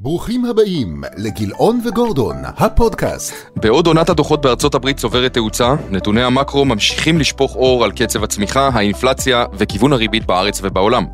ברוכים 0.00 0.44
הבאים 0.44 1.02
לגילאון 1.16 1.80
וגורדון, 1.84 2.36
הפודקאסט. 2.44 3.34
בעוד 3.56 3.86
עונת 3.86 4.08
הדוחות 4.08 4.40
בארצות 4.40 4.74
הברית 4.74 4.96
צוברת 4.96 5.34
תאוצה, 5.34 5.74
נתוני 5.90 6.22
המקרו 6.22 6.64
ממשיכים 6.64 7.18
לשפוך 7.18 7.56
אור 7.56 7.84
על 7.84 7.92
קצב 7.92 8.24
הצמיחה, 8.24 8.70
האינפלציה 8.72 9.44
וכיוון 9.52 9.92
הריבית 9.92 10.26
בארץ 10.26 10.60
ובעולם. 10.62 11.06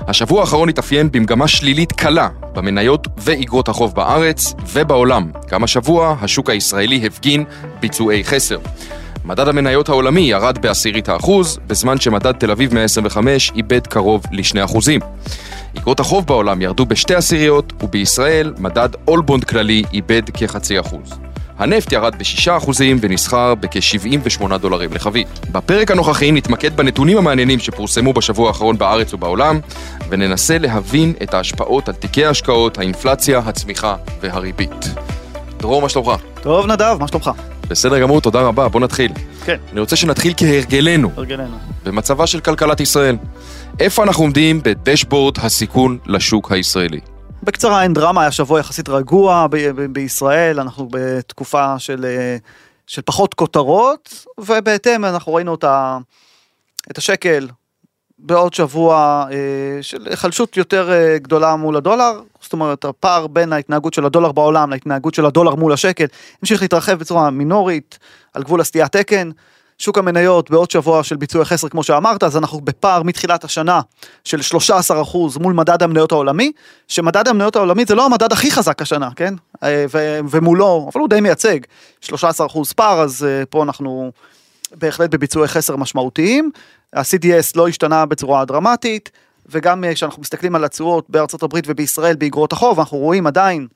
השבוע 0.00 0.40
האחרון 0.40 0.68
התאפיין 0.68 1.12
במגמה 1.12 1.48
שלילית 1.48 1.92
קלה 1.92 2.28
במניות 2.52 3.06
ואיגרות 3.18 3.68
החוב 3.68 3.94
בארץ 3.94 4.54
ובעולם. 4.72 5.30
גם 5.50 5.64
השבוע 5.64 6.16
השוק 6.20 6.50
הישראלי 6.50 7.06
הפגין 7.06 7.44
ביצועי 7.80 8.24
חסר. 8.24 8.58
מדד 9.24 9.48
המניות 9.48 9.88
העולמי 9.88 10.20
ירד 10.20 10.58
בעשירית 10.58 11.08
האחוז, 11.08 11.58
בזמן 11.66 12.00
שמדד 12.00 12.32
תל 12.32 12.50
אביב 12.50 12.74
125 12.74 13.52
איבד 13.56 13.86
קרוב 13.86 14.22
לשני 14.32 14.64
אחוזים. 14.64 15.00
אגרות 15.78 16.00
החוב 16.00 16.26
בעולם 16.26 16.62
ירדו 16.62 16.86
בשתי 16.86 17.14
עשיריות, 17.14 17.72
ובישראל 17.82 18.54
מדד 18.58 18.88
אולבונד 19.08 19.44
כללי 19.44 19.82
איבד 19.92 20.22
כחצי 20.34 20.80
אחוז. 20.80 21.18
הנפט 21.58 21.92
ירד 21.92 22.14
ב-6% 22.14 22.70
ונסחר 23.00 23.54
בכ-78 23.54 24.56
דולרים 24.58 24.92
לחבית. 24.92 25.28
בפרק 25.52 25.90
הנוכחי 25.90 26.32
נתמקד 26.32 26.76
בנתונים 26.76 27.18
המעניינים 27.18 27.58
שפורסמו 27.58 28.12
בשבוע 28.12 28.48
האחרון 28.48 28.78
בארץ 28.78 29.14
ובעולם, 29.14 29.60
וננסה 30.08 30.58
להבין 30.58 31.12
את 31.22 31.34
ההשפעות 31.34 31.88
על 31.88 31.94
תיקי 31.94 32.24
ההשקעות, 32.24 32.78
האינפלציה, 32.78 33.38
הצמיחה 33.38 33.96
והריבית. 34.20 34.94
דרור, 35.58 35.82
מה 35.82 35.88
שלומך? 35.88 36.10
טוב 36.42 36.66
נדב, 36.66 36.96
מה 37.00 37.08
שלומך? 37.08 37.30
בסדר 37.68 38.00
גמור, 38.00 38.20
תודה 38.20 38.40
רבה, 38.40 38.68
בוא 38.68 38.80
נתחיל. 38.80 39.12
כן, 39.44 39.56
אני 39.72 39.80
רוצה 39.80 39.96
שנתחיל 39.96 40.32
כהרגלנו, 40.36 41.10
הרגלנו. 41.16 41.56
במצבה 41.84 42.26
של 42.26 42.40
כלכלת 42.40 42.80
ישראל. 42.80 43.16
איפה 43.80 44.02
אנחנו 44.02 44.24
עומדים 44.24 44.60
בדשבורד 44.64 45.34
הסיכון 45.38 45.98
לשוק 46.06 46.52
הישראלי? 46.52 47.00
בקצרה, 47.42 47.82
אין 47.82 47.92
דרמה, 47.92 48.20
היה 48.20 48.30
שבוע 48.30 48.60
יחסית 48.60 48.88
רגוע 48.88 49.46
ב- 49.50 49.56
ב- 49.56 49.92
בישראל, 49.92 50.60
אנחנו 50.60 50.88
בתקופה 50.90 51.78
של, 51.78 52.04
אה, 52.04 52.36
של 52.86 53.02
פחות 53.04 53.34
כותרות, 53.34 54.26
ובהתאם 54.38 55.04
אנחנו 55.04 55.34
ראינו 55.34 55.54
את, 55.54 55.64
ה, 55.64 55.98
את 56.90 56.98
השקל 56.98 57.48
בעוד 58.18 58.54
שבוע 58.54 59.24
אה, 59.30 59.82
של 59.82 60.06
היחלשות 60.10 60.56
יותר 60.56 60.92
אה, 60.92 61.18
גדולה 61.18 61.56
מול 61.56 61.76
הדולר, 61.76 62.20
זאת 62.40 62.52
אומרת 62.52 62.84
הפער 62.84 63.26
בין 63.26 63.52
ההתנהגות 63.52 63.94
של 63.94 64.04
הדולר 64.04 64.32
בעולם 64.32 64.70
להתנהגות 64.70 65.14
של 65.14 65.26
הדולר 65.26 65.54
מול 65.54 65.72
השקל 65.72 66.06
המשיך 66.40 66.62
להתרחב 66.62 66.92
בצורה 66.92 67.30
מינורית 67.30 67.98
על 68.34 68.42
גבול 68.42 68.60
הסטיית 68.60 68.96
תקן. 68.96 69.30
שוק 69.78 69.98
המניות 69.98 70.50
בעוד 70.50 70.70
שבוע 70.70 71.02
של 71.02 71.16
ביצועי 71.16 71.44
חסר 71.44 71.68
כמו 71.68 71.82
שאמרת 71.82 72.22
אז 72.22 72.36
אנחנו 72.36 72.60
בפער 72.60 73.02
מתחילת 73.02 73.44
השנה 73.44 73.80
של 74.24 74.40
13% 75.02 75.16
מול 75.40 75.52
מדד 75.54 75.82
המניות 75.82 76.12
העולמי 76.12 76.52
שמדד 76.88 77.28
המניות 77.28 77.56
העולמי 77.56 77.84
זה 77.84 77.94
לא 77.94 78.06
המדד 78.06 78.32
הכי 78.32 78.50
חזק 78.50 78.82
השנה 78.82 79.08
כן 79.16 79.34
אה, 79.62 79.84
ו- 79.92 80.18
ומולו 80.30 80.90
אבל 80.92 81.00
הוא 81.00 81.08
די 81.08 81.20
מייצג 81.20 81.58
13% 82.04 82.12
פער 82.76 83.00
אז 83.00 83.26
אה, 83.28 83.46
פה 83.46 83.62
אנחנו 83.62 84.12
בהחלט 84.74 85.10
בביצועי 85.10 85.48
חסר 85.48 85.76
משמעותיים. 85.76 86.50
ה-CDS 86.92 87.52
לא 87.56 87.68
השתנה 87.68 88.06
בצורה 88.06 88.44
דרמטית 88.44 89.10
וגם 89.46 89.84
אה, 89.84 89.94
כשאנחנו 89.94 90.22
מסתכלים 90.22 90.54
על 90.54 90.64
התשואות 90.64 91.10
בארצות 91.10 91.42
הברית 91.42 91.64
ובישראל 91.68 92.16
באגרות 92.16 92.52
החוב 92.52 92.78
אנחנו 92.78 92.98
רואים 92.98 93.26
עדיין 93.26 93.66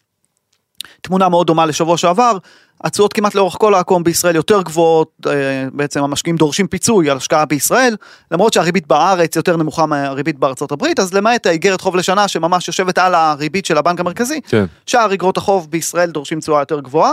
תמונה 1.01 1.29
מאוד 1.29 1.47
דומה 1.47 1.67
לשבוע 1.67 1.97
שעבר, 1.97 2.37
התשואות 2.85 3.13
כמעט 3.13 3.35
לאורך 3.35 3.57
כל 3.59 3.75
העקום 3.75 4.05
בישראל 4.05 4.37
יותר 4.37 4.63
גבוהות, 4.63 5.11
אה, 5.27 5.33
בעצם 5.73 6.03
המשקיעים 6.03 6.37
דורשים 6.37 6.67
פיצוי 6.67 7.11
על 7.11 7.17
השקעה 7.17 7.45
בישראל, 7.45 7.97
למרות 8.31 8.53
שהריבית 8.53 8.87
בארץ 8.87 9.37
יותר 9.37 9.57
נמוכה 9.57 9.87
מהריבית 9.87 10.39
בארצות 10.39 10.73
הברית, 10.73 11.01
אז 11.01 11.15
למעט 11.15 11.47
האיגרת 11.47 11.81
חוב 11.81 11.97
לשנה 11.97 12.29
שממש 12.29 12.69
יושבת 12.69 12.99
על 12.99 13.15
הריבית 13.15 13.67
של 13.67 13.79
הבנק 13.79 14.01
המרכזי, 14.01 14.41
כן. 14.49 14.65
שאר 14.87 15.13
איגרות 15.13 15.37
החוב 15.37 15.71
בישראל 15.71 16.11
דורשים 16.11 16.41
תשואה 16.41 16.61
יותר 16.61 16.81
גבוהה, 16.81 17.13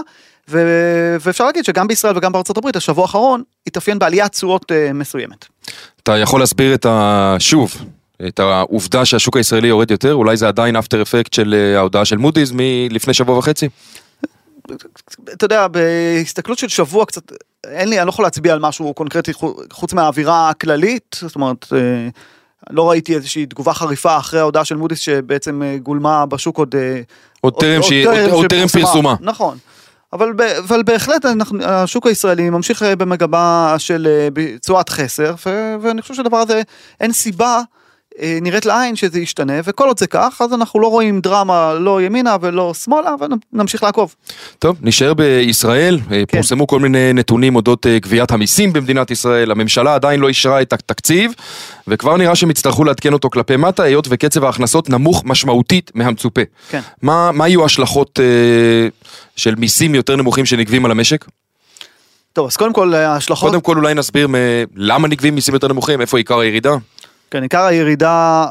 ו... 0.49 0.61
ואפשר 1.21 1.45
להגיד 1.45 1.65
שגם 1.65 1.87
בישראל 1.87 2.17
וגם 2.17 2.31
בארצות 2.31 2.57
הברית 2.57 2.75
השבוע 2.75 3.03
האחרון 3.03 3.43
התאפיין 3.67 3.99
בעליית 3.99 4.31
תשואות 4.31 4.71
אה, 4.71 4.93
מסוימת. 4.93 5.45
אתה 6.03 6.17
יכול 6.17 6.39
להסביר 6.39 6.73
את 6.73 6.85
ה... 6.85 7.35
שוב, 7.39 7.75
את 8.27 8.39
העובדה 8.39 9.05
שהשוק 9.05 9.37
הישראלי 9.37 9.67
יורד 9.67 9.91
יותר? 9.91 10.13
אולי 10.13 10.37
זה 10.37 10.47
עדיין 10.47 10.75
אפטר 10.75 11.01
אפקט 11.01 11.33
של 11.33 11.53
אה, 11.57 11.77
ההודעה 11.77 12.05
של 12.05 12.17
מודי'ס 12.17 12.51
מלפני 12.53 13.13
שבוע 13.13 13.37
וחצי? 13.37 13.69
אתה 15.33 15.45
יודע, 15.45 15.67
בהסתכלות 15.67 16.57
של 16.57 16.67
שבוע 16.67 17.05
קצת, 17.05 17.31
אין 17.67 17.89
לי, 17.89 17.97
אני 17.99 18.05
לא 18.05 18.11
יכול 18.11 18.25
להצביע 18.25 18.53
על 18.53 18.59
משהו 18.59 18.93
קונקרטי 18.93 19.33
חו- 19.33 19.55
חוץ 19.73 19.93
מהאווירה 19.93 20.49
הכללית, 20.49 21.15
זאת 21.21 21.35
אומרת, 21.35 21.65
אה, 21.75 22.07
לא 22.69 22.89
ראיתי 22.89 23.15
איזושהי 23.15 23.45
תגובה 23.45 23.73
חריפה 23.73 24.17
אחרי 24.17 24.39
ההודעה 24.39 24.65
של 24.65 24.75
מודי'ס 24.75 24.99
שבעצם 24.99 25.63
אה, 25.63 25.77
גולמה 25.83 26.25
בשוק 26.25 26.57
עוד... 26.57 26.75
עוד 27.41 27.53
טרם 27.59 27.83
שהיא- 27.83 28.07
עוד- 28.31 28.47
טרם 28.49 28.67
פרסומה. 28.67 29.15
נכון. 29.21 29.57
אבל, 30.13 30.29
אבל 30.59 30.83
בהחלט 30.83 31.25
אנחנו, 31.25 31.63
השוק 31.63 32.07
הישראלי 32.07 32.49
ממשיך 32.49 32.83
במגמה 32.97 33.75
של 33.77 34.07
תשואת 34.61 34.89
חסר, 34.89 35.35
ו- 35.45 35.75
ואני 35.81 36.01
חושב 36.01 36.13
שהדבר 36.13 36.37
הזה, 36.37 36.61
אין 36.99 37.13
סיבה 37.13 37.61
נראית 38.41 38.65
לעין 38.65 38.95
שזה 38.95 39.19
ישתנה, 39.19 39.53
וכל 39.63 39.87
עוד 39.87 39.99
זה 39.99 40.07
כך, 40.07 40.41
אז 40.45 40.53
אנחנו 40.53 40.79
לא 40.79 40.87
רואים 40.87 41.21
דרמה 41.21 41.73
לא 41.73 42.01
ימינה 42.01 42.35
ולא 42.41 42.73
שמאלה, 42.73 43.11
ונמשיך 43.53 43.83
לעקוב. 43.83 44.15
טוב, 44.59 44.77
נשאר 44.81 45.13
בישראל, 45.13 45.99
אה, 46.11 46.23
כן. 46.27 46.37
פורסמו 46.37 46.67
כל 46.67 46.79
מיני 46.79 47.13
נתונים 47.13 47.55
אודות 47.55 47.85
אה, 47.87 47.99
גביית 47.99 48.31
המיסים 48.31 48.73
במדינת 48.73 49.11
ישראל, 49.11 49.51
הממשלה 49.51 49.95
עדיין 49.95 50.19
לא 50.19 50.27
אישרה 50.27 50.61
את 50.61 50.73
התקציב, 50.73 51.31
וכבר 51.87 52.17
נראה 52.17 52.35
שהם 52.35 52.49
יצטרכו 52.49 52.83
לעדכן 52.83 53.13
אותו 53.13 53.29
כלפי 53.29 53.55
מטה, 53.57 53.83
היות 53.83 54.07
וקצב 54.09 54.43
ההכנסות 54.43 54.89
נמוך 54.89 55.23
משמעותית 55.25 55.91
מהמצופה. 55.95 56.41
כן. 56.69 56.81
מה, 57.01 57.31
מה 57.31 57.47
יהיו 57.47 57.61
ההשלכות 57.63 58.19
אה, 58.19 58.87
של 59.35 59.55
מיסים 59.55 59.95
יותר 59.95 60.15
נמוכים 60.15 60.45
שנגבים 60.45 60.85
על 60.85 60.91
המשק? 60.91 61.25
טוב, 62.33 62.47
אז 62.47 62.57
קודם 62.57 62.73
כל 62.73 62.93
ההשלכות, 62.93 63.49
קודם 63.49 63.61
כל 63.61 63.77
אולי 63.77 63.93
נסביר 63.93 64.27
מ- 64.27 64.35
למה 64.75 65.07
נגבים 65.07 65.35
מיסים 65.35 65.53
יותר 65.53 65.67
נמוכים, 65.67 66.01
איפה 66.01 66.17
עיקר 66.17 66.39
הירידה? 66.39 66.75
כן, 67.31 67.43
עיקר 67.43 67.63
הירידה 67.63 68.45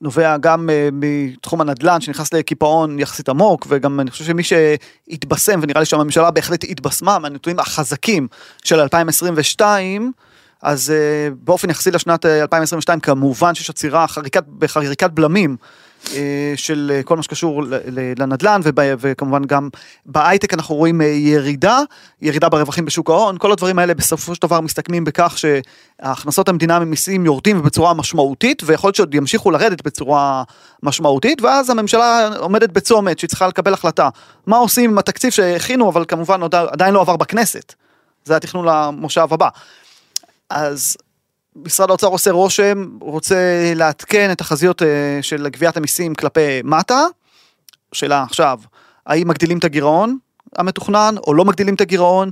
נובע 0.00 0.36
גם 0.36 0.70
אה, 0.70 0.88
מתחום 0.92 1.60
הנדל"ן 1.60 2.00
שנכנס 2.00 2.34
לקיפאון 2.34 2.98
יחסית 2.98 3.28
עמוק 3.28 3.66
וגם 3.70 4.00
אני 4.00 4.10
חושב 4.10 4.24
שמי 4.24 4.42
שהתבשם 4.42 5.60
ונראה 5.62 5.80
לי 5.80 5.86
שהממשלה 5.86 6.30
בהחלט 6.30 6.64
התבשמה 6.64 7.18
מהנתונים 7.18 7.58
החזקים 7.58 8.28
של 8.64 8.80
2022 8.80 10.12
אז 10.62 10.90
אה, 10.90 11.28
באופן 11.42 11.70
יחסי 11.70 11.90
לשנת 11.90 12.26
אה, 12.26 12.42
2022 12.42 13.00
כמובן 13.00 13.54
שיש 13.54 13.70
עצירה 13.70 14.08
חריקת, 14.08 14.44
בחריקת 14.58 15.10
בלמים 15.10 15.56
אה, 15.60 15.66
של 16.56 16.92
אה, 16.94 17.02
כל 17.02 17.16
מה 17.16 17.22
שקשור 17.22 17.62
לנדל"ן 18.18 18.60
וב- 18.64 18.94
וכמובן 18.98 19.44
גם 19.44 19.68
בהייטק 20.06 20.54
אנחנו 20.54 20.74
רואים 20.74 21.00
אה, 21.00 21.06
ירידה, 21.06 21.80
ירידה 22.22 22.48
ברווחים 22.48 22.84
בשוק 22.84 23.10
ההון, 23.10 23.38
כל 23.38 23.52
הדברים 23.52 23.78
האלה 23.78 23.94
בסופו 23.94 24.34
של 24.34 24.42
דבר 24.42 24.60
מסתכמים 24.60 25.04
בכך 25.04 25.36
שהכנסות 25.38 26.48
המדינה 26.48 26.78
ממיסים 26.78 27.26
יורדים 27.26 27.62
בצורה 27.62 27.94
משמעותית 27.94 28.62
ויכול 28.66 28.88
להיות 28.88 28.96
שעוד 28.96 29.14
ימשיכו 29.14 29.50
לרדת 29.50 29.84
בצורה 29.84 30.42
משמעותית 30.82 31.42
ואז 31.42 31.70
הממשלה 31.70 32.28
עומדת 32.38 32.70
בצומת 32.70 33.18
שהיא 33.18 33.28
צריכה 33.28 33.48
לקבל 33.48 33.74
החלטה. 33.74 34.08
מה 34.46 34.56
עושים 34.56 34.90
עם 34.90 34.98
התקציב 34.98 35.30
שהכינו 35.30 35.90
אבל 35.90 36.04
כמובן 36.08 36.40
עדיין 36.52 36.94
לא 36.94 37.00
עבר 37.00 37.16
בכנסת, 37.16 37.74
זה 38.24 38.36
התכנון 38.36 38.66
למושב 38.68 39.28
הבא. 39.30 39.48
אז 40.50 40.96
משרד 41.56 41.90
האוצר 41.90 42.06
עושה 42.06 42.30
רושם, 42.30 42.88
רוצה 43.00 43.72
לעדכן 43.74 44.32
את 44.32 44.38
תחזיות 44.38 44.82
אה, 44.82 45.18
של 45.22 45.48
גביית 45.48 45.76
המיסים 45.76 46.14
כלפי 46.14 46.62
מטה. 46.64 47.06
שאלה 47.92 48.22
עכשיו, 48.22 48.60
האם 49.06 49.28
מגדילים 49.28 49.58
את 49.58 49.64
הגירעון 49.64 50.18
המתוכנן 50.56 51.14
או 51.26 51.34
לא 51.34 51.44
מגדילים 51.44 51.74
את 51.74 51.80
הגירעון? 51.80 52.30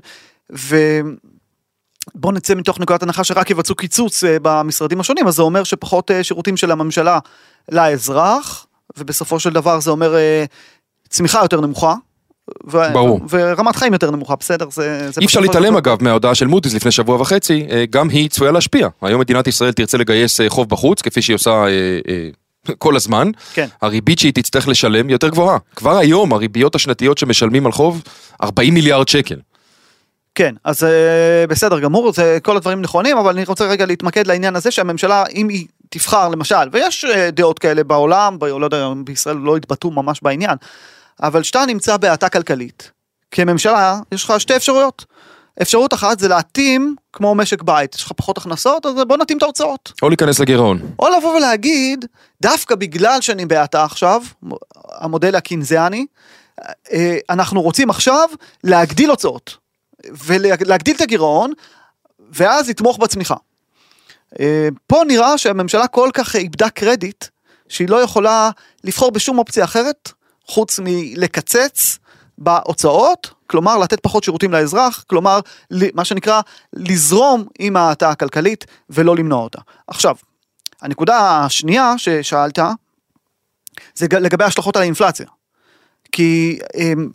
ובואו 0.50 2.32
נצא 2.32 2.54
מתוך 2.54 2.80
נקודת 2.80 3.02
הנחה 3.02 3.24
שרק 3.24 3.50
יבצעו 3.50 3.74
קיצוץ 3.74 4.24
אה, 4.24 4.36
במשרדים 4.42 5.00
השונים, 5.00 5.26
אז 5.26 5.34
זה 5.34 5.42
אומר 5.42 5.64
שפחות 5.64 6.10
אה, 6.10 6.24
שירותים 6.24 6.56
של 6.56 6.70
הממשלה 6.70 7.18
לאזרח, 7.68 8.66
ובסופו 8.96 9.40
של 9.40 9.50
דבר 9.50 9.80
זה 9.80 9.90
אומר 9.90 10.14
צמיחה 11.08 11.38
יותר 11.42 11.60
נמוכה. 11.60 11.94
ו- 12.66 12.92
ברור. 12.92 13.20
ורמת 13.30 13.76
חיים 13.76 13.92
יותר 13.92 14.10
נמוכה, 14.10 14.36
בסדר? 14.36 14.66
זה, 14.70 15.10
זה 15.10 15.20
אי 15.20 15.26
אפשר 15.26 15.40
להתעלם 15.40 15.76
אגב 15.76 16.02
מההודעה 16.02 16.34
של 16.34 16.46
מודי'ס 16.46 16.74
לפני 16.74 16.90
שבוע 16.90 17.20
וחצי, 17.20 17.66
אה, 17.70 17.84
גם 17.90 18.08
היא 18.08 18.30
צפויה 18.30 18.52
להשפיע. 18.52 18.88
היום 19.02 19.20
מדינת 19.20 19.46
ישראל 19.46 19.72
תרצה 19.72 19.98
לגייס 19.98 20.40
אה, 20.40 20.50
חוב 20.50 20.68
בחוץ, 20.68 21.02
כפי 21.02 21.22
שהיא 21.22 21.34
עושה 21.34 21.50
אה, 21.50 22.28
כל 22.78 22.96
הזמן. 22.96 23.30
כן. 23.54 23.66
הריבית 23.82 24.18
שהיא 24.18 24.32
תצטרך 24.32 24.68
לשלם 24.68 25.06
היא 25.06 25.14
יותר 25.14 25.28
גבוהה. 25.28 25.58
כבר 25.76 25.96
היום 25.96 26.32
הריביות 26.32 26.74
השנתיות 26.74 27.18
שמשלמים 27.18 27.66
על 27.66 27.72
חוב, 27.72 28.02
40 28.42 28.74
מיליארד 28.74 29.08
שקל. 29.08 29.36
כן, 30.34 30.54
אז 30.64 30.86
בסדר 31.48 31.80
גמור, 31.80 32.12
זה 32.12 32.38
כל 32.42 32.56
הדברים 32.56 32.82
נכונים, 32.82 33.18
אבל 33.18 33.32
אני 33.32 33.44
רוצה 33.44 33.64
רגע 33.64 33.86
להתמקד 33.86 34.26
לעניין 34.26 34.56
הזה 34.56 34.70
שהממשלה, 34.70 35.24
אם 35.34 35.48
היא 35.48 35.66
תבחר 35.88 36.28
למשל, 36.28 36.68
ויש 36.72 37.04
דעות 37.32 37.58
כאלה 37.58 37.84
בעולם, 37.84 38.38
ב- 38.38 38.44
לא 38.44 38.64
יודע, 38.64 38.88
בישראל 39.04 39.36
לא 39.36 39.56
התבטאו 39.56 39.90
ממש 39.90 40.18
בעניין, 40.22 40.56
אבל 41.22 41.42
כשאתה 41.42 41.66
נמצא 41.66 41.96
בהאטה 41.96 42.28
כלכלית, 42.28 42.90
כממשלה 43.30 43.98
יש 44.12 44.24
לך 44.24 44.40
שתי 44.40 44.56
אפשרויות. 44.56 45.04
אפשרות 45.62 45.94
אחת 45.94 46.18
זה 46.18 46.28
להתאים 46.28 46.96
כמו 47.12 47.34
משק 47.34 47.62
בית, 47.62 47.94
יש 47.94 48.02
לך 48.02 48.12
פחות 48.16 48.38
הכנסות, 48.38 48.86
אז 48.86 48.94
בוא 49.08 49.16
נתאים 49.16 49.38
את 49.38 49.42
ההוצאות. 49.42 49.92
או 50.02 50.08
להיכנס 50.08 50.38
לגירעון. 50.38 50.80
או 50.98 51.08
לבוא 51.08 51.36
ולהגיד, 51.36 52.04
דווקא 52.42 52.74
בגלל 52.74 53.20
שאני 53.20 53.46
בהאטה 53.46 53.84
עכשיו, 53.84 54.22
המודל 54.94 55.34
הקינזיאני, 55.34 56.06
אה, 56.92 57.18
אנחנו 57.30 57.62
רוצים 57.62 57.90
עכשיו 57.90 58.28
להגדיל 58.64 59.10
הוצאות, 59.10 59.56
ולהגדיל 60.24 60.96
את 60.96 61.00
הגירעון, 61.00 61.52
ואז 62.30 62.68
לתמוך 62.68 62.98
בצמיחה. 62.98 63.36
אה, 64.40 64.68
פה 64.86 65.02
נראה 65.08 65.38
שהממשלה 65.38 65.86
כל 65.86 66.10
כך 66.14 66.36
איבדה 66.36 66.70
קרדיט, 66.70 67.24
שהיא 67.68 67.88
לא 67.88 68.02
יכולה 68.02 68.50
לבחור 68.84 69.10
בשום 69.10 69.38
אופציה 69.38 69.64
אחרת, 69.64 70.12
חוץ 70.46 70.80
מלקצץ 70.82 71.98
בהוצאות, 72.38 73.30
כלומר 73.46 73.78
לתת 73.78 74.00
פחות 74.00 74.24
שירותים 74.24 74.52
לאזרח, 74.52 75.04
כלומר 75.06 75.40
מה 75.94 76.04
שנקרא 76.04 76.40
לזרום 76.72 77.44
עם 77.58 77.76
ההאטה 77.76 78.10
הכלכלית 78.10 78.66
ולא 78.90 79.16
למנוע 79.16 79.42
אותה. 79.42 79.60
עכשיו, 79.86 80.16
הנקודה 80.82 81.44
השנייה 81.44 81.94
ששאלת, 81.96 82.58
זה 83.94 84.06
לגבי 84.10 84.44
השלכות 84.44 84.76
על 84.76 84.82
האינפלציה. 84.82 85.26
כי 86.12 86.58
אמ, 86.74 87.08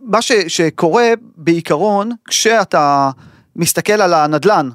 מה 0.00 0.22
ש, 0.22 0.32
שקורה 0.32 1.12
בעיקרון, 1.36 2.10
כשאתה 2.24 3.10
מסתכל 3.56 3.92
על 3.92 4.14
הנדלן, 4.14 4.70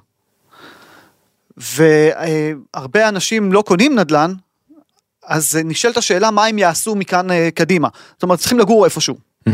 והרבה 1.57 3.09
אנשים 3.09 3.53
לא 3.53 3.61
קונים 3.61 3.99
נדל"ן, 3.99 4.33
אז 5.27 5.59
נשאלת 5.65 5.97
השאלה 5.97 6.31
מה 6.31 6.45
הם 6.45 6.57
יעשו 6.57 6.95
מכאן 6.95 7.31
אה, 7.31 7.49
קדימה. 7.55 7.87
זאת 8.13 8.23
אומרת, 8.23 8.39
צריכים 8.39 8.59
לגור 8.59 8.85
איפשהו. 8.85 9.15
Mm-hmm. 9.49 9.51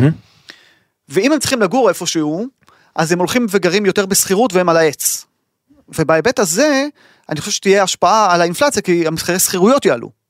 ואם 1.10 1.32
הם 1.32 1.40
צריכים 1.40 1.62
לגור 1.62 1.90
איפשהו, 1.90 2.48
אז 2.96 3.12
הם 3.12 3.20
הולכים 3.20 3.46
וגרים 3.50 3.86
יותר 3.86 4.06
בשכירות 4.06 4.54
והם 4.54 4.70
על 4.70 4.78
העץ. 4.78 5.26
ובהיבט 6.00 6.40
הזה, 6.40 6.86
אני 7.30 7.40
חושב 7.40 7.52
שתהיה 7.52 7.84
השפעה 7.84 8.34
על 8.34 8.42
האינפלציה, 8.42 8.82
כי 8.82 9.08
המחירי 9.08 9.40
שכירויות 9.40 9.86
יעלו. 9.86 10.22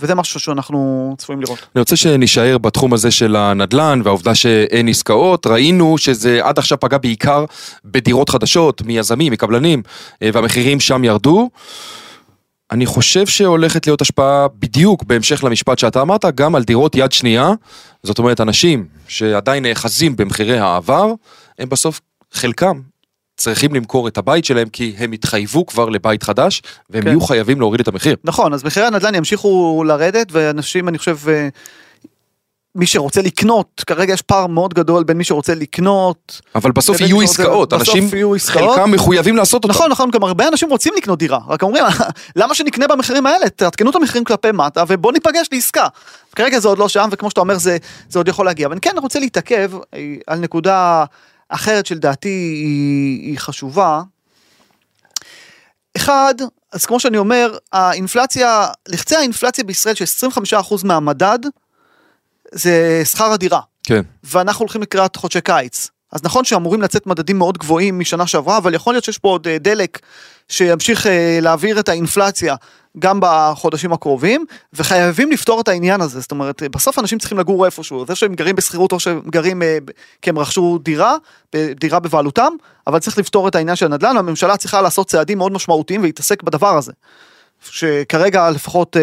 וזה 0.00 0.14
משהו 0.14 0.40
שאנחנו 0.40 1.14
צפויים 1.18 1.40
לראות. 1.40 1.58
אני 1.74 1.80
רוצה 1.80 1.96
שנישאר 1.96 2.58
בתחום 2.58 2.92
הזה 2.92 3.10
של 3.10 3.36
הנדל"ן 3.36 4.00
והעובדה 4.04 4.34
שאין 4.34 4.88
עסקאות. 4.88 5.46
ראינו 5.46 5.98
שזה 5.98 6.40
עד 6.42 6.58
עכשיו 6.58 6.80
פגע 6.80 6.98
בעיקר 6.98 7.44
בדירות 7.84 8.28
חדשות, 8.28 8.82
מיזמים, 8.82 9.32
מקבלנים, 9.32 9.82
אה, 10.22 10.30
והמחירים 10.32 10.80
שם 10.80 11.04
ירדו. 11.04 11.50
אני 12.72 12.86
חושב 12.86 13.26
שהולכת 13.26 13.86
להיות 13.86 14.00
השפעה 14.00 14.46
בדיוק 14.58 15.04
בהמשך 15.04 15.44
למשפט 15.44 15.78
שאתה 15.78 16.02
אמרת, 16.02 16.24
גם 16.34 16.54
על 16.54 16.64
דירות 16.64 16.94
יד 16.94 17.12
שנייה. 17.12 17.52
זאת 18.02 18.18
אומרת, 18.18 18.40
אנשים 18.40 18.86
שעדיין 19.08 19.66
נאחזים 19.66 20.16
במחירי 20.16 20.58
העבר, 20.58 21.12
הם 21.58 21.68
בסוף, 21.68 22.00
חלקם, 22.32 22.80
צריכים 23.36 23.74
למכור 23.74 24.08
את 24.08 24.18
הבית 24.18 24.44
שלהם 24.44 24.68
כי 24.68 24.94
הם 24.98 25.12
התחייבו 25.12 25.66
כבר 25.66 25.88
לבית 25.88 26.22
חדש 26.22 26.62
והם 26.90 27.02
כן. 27.02 27.08
יהיו 27.08 27.20
חייבים 27.20 27.60
להוריד 27.60 27.80
את 27.80 27.88
המחיר. 27.88 28.16
נכון, 28.24 28.54
אז 28.54 28.64
מחירי 28.64 28.86
הנדל"ן 28.86 29.14
ימשיכו 29.14 29.84
לרדת 29.86 30.26
ואנשים, 30.32 30.88
אני 30.88 30.98
חושב, 30.98 31.18
אה, 31.28 31.48
מי 32.74 32.86
שרוצה 32.86 33.22
לקנות, 33.22 33.84
כרגע 33.86 34.12
יש 34.12 34.22
פער 34.22 34.46
מאוד 34.46 34.74
גדול 34.74 35.04
בין 35.04 35.16
מי 35.16 35.24
שרוצה 35.24 35.54
לקנות. 35.54 36.40
אבל 36.54 36.72
בסוף 36.72 37.00
יהיו 37.00 37.20
עסקאות, 37.20 37.72
אנשים, 37.72 38.08
יהיו 38.12 38.34
עסקאות. 38.34 38.76
חלקם 38.76 38.90
מחויבים 38.90 39.36
לעשות 39.36 39.64
אותם. 39.64 39.74
נכון, 39.74 39.90
נכון, 39.90 40.10
גם 40.10 40.24
הרבה 40.24 40.48
אנשים 40.48 40.70
רוצים 40.70 40.92
לקנות 40.96 41.18
דירה, 41.18 41.38
רק 41.48 41.62
אומרים, 41.62 41.84
למה 42.36 42.54
שנקנה 42.54 42.86
במחירים 42.86 43.26
האלה? 43.26 43.48
תעדכנו 43.48 43.90
את 43.90 43.96
המחירים 43.96 44.24
כלפי 44.24 44.52
מטה 44.52 44.84
ובוא 44.88 45.12
ניפגש 45.12 45.48
לעסקה. 45.52 45.86
כרגע 46.36 46.58
זה 46.58 46.68
עוד 46.68 46.78
לא 46.78 46.88
שם, 46.88 47.08
וכמו 47.12 47.30
שאתה 47.30 47.40
אומר, 47.40 47.58
זה, 47.58 47.76
זה 48.08 48.18
עוד 48.18 48.28
יכול 48.28 48.46
להגיע. 48.46 48.66
אבל 48.66 48.72
אני 48.72 48.80
כן 48.80 48.94
רוצה 48.98 49.18
להתעכב 49.18 49.70
אה, 49.94 50.14
על 50.26 50.38
נקודה 50.38 51.04
אחרת 51.48 51.86
שלדעתי 51.86 52.28
היא, 52.28 53.30
היא 53.30 53.38
חשובה. 53.38 54.02
אחד, 55.96 56.34
אז 56.72 56.86
כמו 56.86 57.00
שאני 57.00 57.18
אומר, 57.18 57.56
האינפלציה, 57.72 58.66
לחצי 58.88 59.16
האינפלציה 59.16 59.64
בישראל 59.64 59.94
של 59.94 60.26
25% 60.62 60.86
מהמדד, 60.86 61.38
זה 62.52 63.02
שכר 63.04 63.32
הדירה. 63.32 63.60
כן. 63.84 64.02
ואנחנו 64.24 64.62
הולכים 64.62 64.82
לקראת 64.82 65.16
חודשי 65.16 65.40
קיץ. 65.40 65.90
אז 66.12 66.20
נכון 66.24 66.44
שאמורים 66.44 66.82
לצאת 66.82 67.06
מדדים 67.06 67.38
מאוד 67.38 67.58
גבוהים 67.58 67.98
משנה 67.98 68.26
שעברה, 68.26 68.56
אבל 68.56 68.74
יכול 68.74 68.94
להיות 68.94 69.04
שיש 69.04 69.18
פה 69.18 69.28
עוד 69.28 69.46
אה, 69.46 69.58
דלק 69.58 69.98
שימשיך 70.48 71.06
אה, 71.06 71.38
להעביר 71.42 71.80
את 71.80 71.88
האינפלציה 71.88 72.54
גם 72.98 73.18
בחודשים 73.22 73.92
הקרובים, 73.92 74.44
וחייבים 74.72 75.30
לפתור 75.30 75.60
את 75.60 75.68
העניין 75.68 76.00
הזה. 76.00 76.20
זאת 76.20 76.30
אומרת, 76.30 76.62
בסוף 76.62 76.98
אנשים 76.98 77.18
צריכים 77.18 77.38
לגור 77.38 77.66
איפשהו. 77.66 78.06
זה 78.06 78.14
שהם 78.14 78.34
גרים 78.34 78.56
בשכירות 78.56 78.92
או 78.92 79.00
שהם 79.00 79.20
גרים 79.30 79.62
אה, 79.62 79.78
כי 80.22 80.30
הם 80.30 80.38
רכשו 80.38 80.78
דירה, 80.82 81.16
דירה 81.54 82.00
בבעלותם, 82.00 82.52
אבל 82.86 82.98
צריך 82.98 83.18
לפתור 83.18 83.48
את 83.48 83.54
העניין 83.54 83.76
של 83.76 83.86
הנדל"ן, 83.86 84.16
הממשלה 84.16 84.56
צריכה 84.56 84.82
לעשות 84.82 85.08
צעדים 85.08 85.38
מאוד 85.38 85.52
משמעותיים 85.52 86.00
ולהתעסק 86.00 86.42
בדבר 86.42 86.76
הזה. 86.76 86.92
שכרגע 87.70 88.50
לפחות 88.50 88.96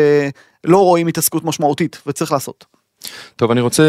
לא 0.64 0.78
רואים 0.78 1.08
התעסקות 1.08 1.44
משמעותית 1.44 2.02
וצריך 2.08 2.32
לעשות. 2.32 2.66
טוב, 3.36 3.52
אני 3.52 3.62
רוצה 3.62 3.84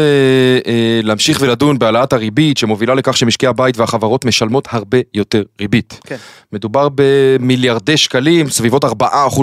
אה, 0.67 0.99
להמשיך 1.03 1.41
ולדון 1.41 1.79
בהעלאת 1.79 2.13
הריבית 2.13 2.57
שמובילה 2.57 2.95
לכך 2.95 3.17
שמשקי 3.17 3.47
הבית 3.47 3.77
והחברות 3.77 4.25
משלמות 4.25 4.67
הרבה 4.71 4.97
יותר 5.13 5.43
ריבית. 5.61 5.99
כן. 6.07 6.15
מדובר 6.51 6.87
במיליארדי 6.95 7.97
שקלים, 7.97 8.49
סביבות 8.49 8.85
4% 8.85 8.87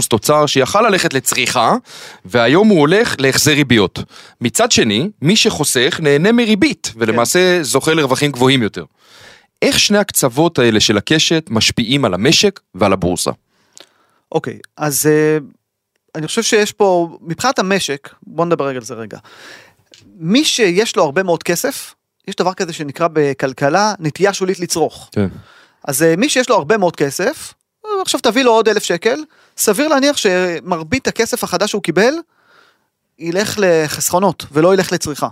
תוצר, 0.09 0.47
שיכל 0.47 0.82
ללכת 0.88 1.15
לצריכה, 1.15 1.75
והיום 2.25 2.69
הוא 2.69 2.81
הולך 2.81 3.15
להחזר 3.19 3.53
ריביות. 3.53 3.99
מצד 4.41 4.73
שני, 4.73 5.11
מי 5.23 5.37
שחוסך 5.37 6.00
נהנה 6.03 6.32
מריבית, 6.32 6.93
ולמעשה 6.97 7.56
כן. 7.59 7.62
זוכה 7.62 7.94
לרווחים 7.94 8.32
גבוהים 8.32 8.62
יותר. 8.62 8.85
איך 9.62 9.79
שני 9.79 9.99
הקצוות 9.99 10.59
האלה 10.59 10.81
של 10.81 10.97
הקשת 10.97 11.47
משפיעים 11.50 12.05
על 12.05 12.14
המשק 12.14 12.61
ועל 12.75 12.93
הבורסה? 12.93 13.31
אוקיי, 14.32 14.59
אז... 14.76 15.06
אה, 15.06 15.38
אני 16.15 16.27
חושב 16.27 16.43
שיש 16.43 16.73
פה, 16.73 17.19
מבחינת 17.21 17.59
המשק, 17.59 18.15
בוא 18.23 18.47
נדבר 18.47 18.67
רגע 18.67 18.79
על 18.79 18.85
זה 18.85 18.95
רגע. 18.95 19.19
מי 20.17 20.45
שיש 20.45 20.97
לו 20.97 21.05
הרבה 21.05 21.23
מאוד 21.23 21.43
כסף, 21.43 21.95
יש 22.29 22.35
דבר 22.37 22.55
כזה 22.55 22.73
שנקרא 22.73 23.09
בכלכלה 23.13 23.95
נטייה 23.99 24.33
שולית 24.33 24.61
לצרוך. 24.61 25.09
כן. 25.13 25.29
אז 25.85 26.03
אה, 26.03 26.15
מי 26.17 26.29
שיש 26.29 26.49
לו 26.49 26.57
הרבה 26.57 26.77
מאוד 26.77 26.97
כסף, 26.97 27.55
עכשיו 28.03 28.21
תביא 28.21 28.43
לו 28.43 28.53
עוד 28.53 28.69
אלף 28.69 28.83
שקל, 28.83 29.25
סביר 29.57 29.89
להניח 29.89 30.17
שמרבית 30.17 31.09
הכסף 31.09 31.45
החדש 31.45 31.71
שהוא 31.71 31.83
קיבל, 31.83 32.15
ילך 33.19 33.59
לחסכונות 33.59 34.47
ולא 34.53 34.75
ילך 34.75 34.93
לצריכה. 34.93 35.29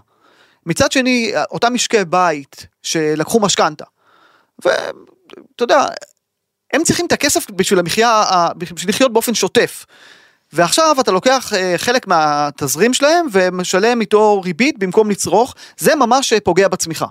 מצד 0.67 0.93
שני, 0.93 1.33
אותם 1.51 1.75
משקי 1.75 2.05
בית 2.05 2.67
שלקחו 2.83 3.41
משכנתה, 3.41 3.85
ואתה 4.65 5.61
יודע, 5.61 5.87
הם 6.73 6.85
צריכים 6.85 7.07
את 7.07 7.13
הכסף 7.13 7.51
בשביל 7.51 7.79
המחיה, 7.79 8.25
בשביל 8.57 8.89
לחיות 8.89 9.13
באופן 9.13 9.35
שוטף. 9.35 9.87
ועכשיו 10.53 10.97
אתה 11.01 11.13
לוקח 11.13 11.53
אה, 11.57 11.75
חלק 11.77 12.07
מהתזרים 12.07 12.95
שלהם 12.95 13.27
ומשלם 13.33 14.01
איתו 14.01 14.41
ריבית 14.41 14.79
במקום 14.79 15.11
לצרוך, 15.11 15.55
זה 15.79 15.95
ממש 15.95 16.33
אה, 16.33 16.41
פוגע 16.41 16.69
בצמיחה. 16.69 17.07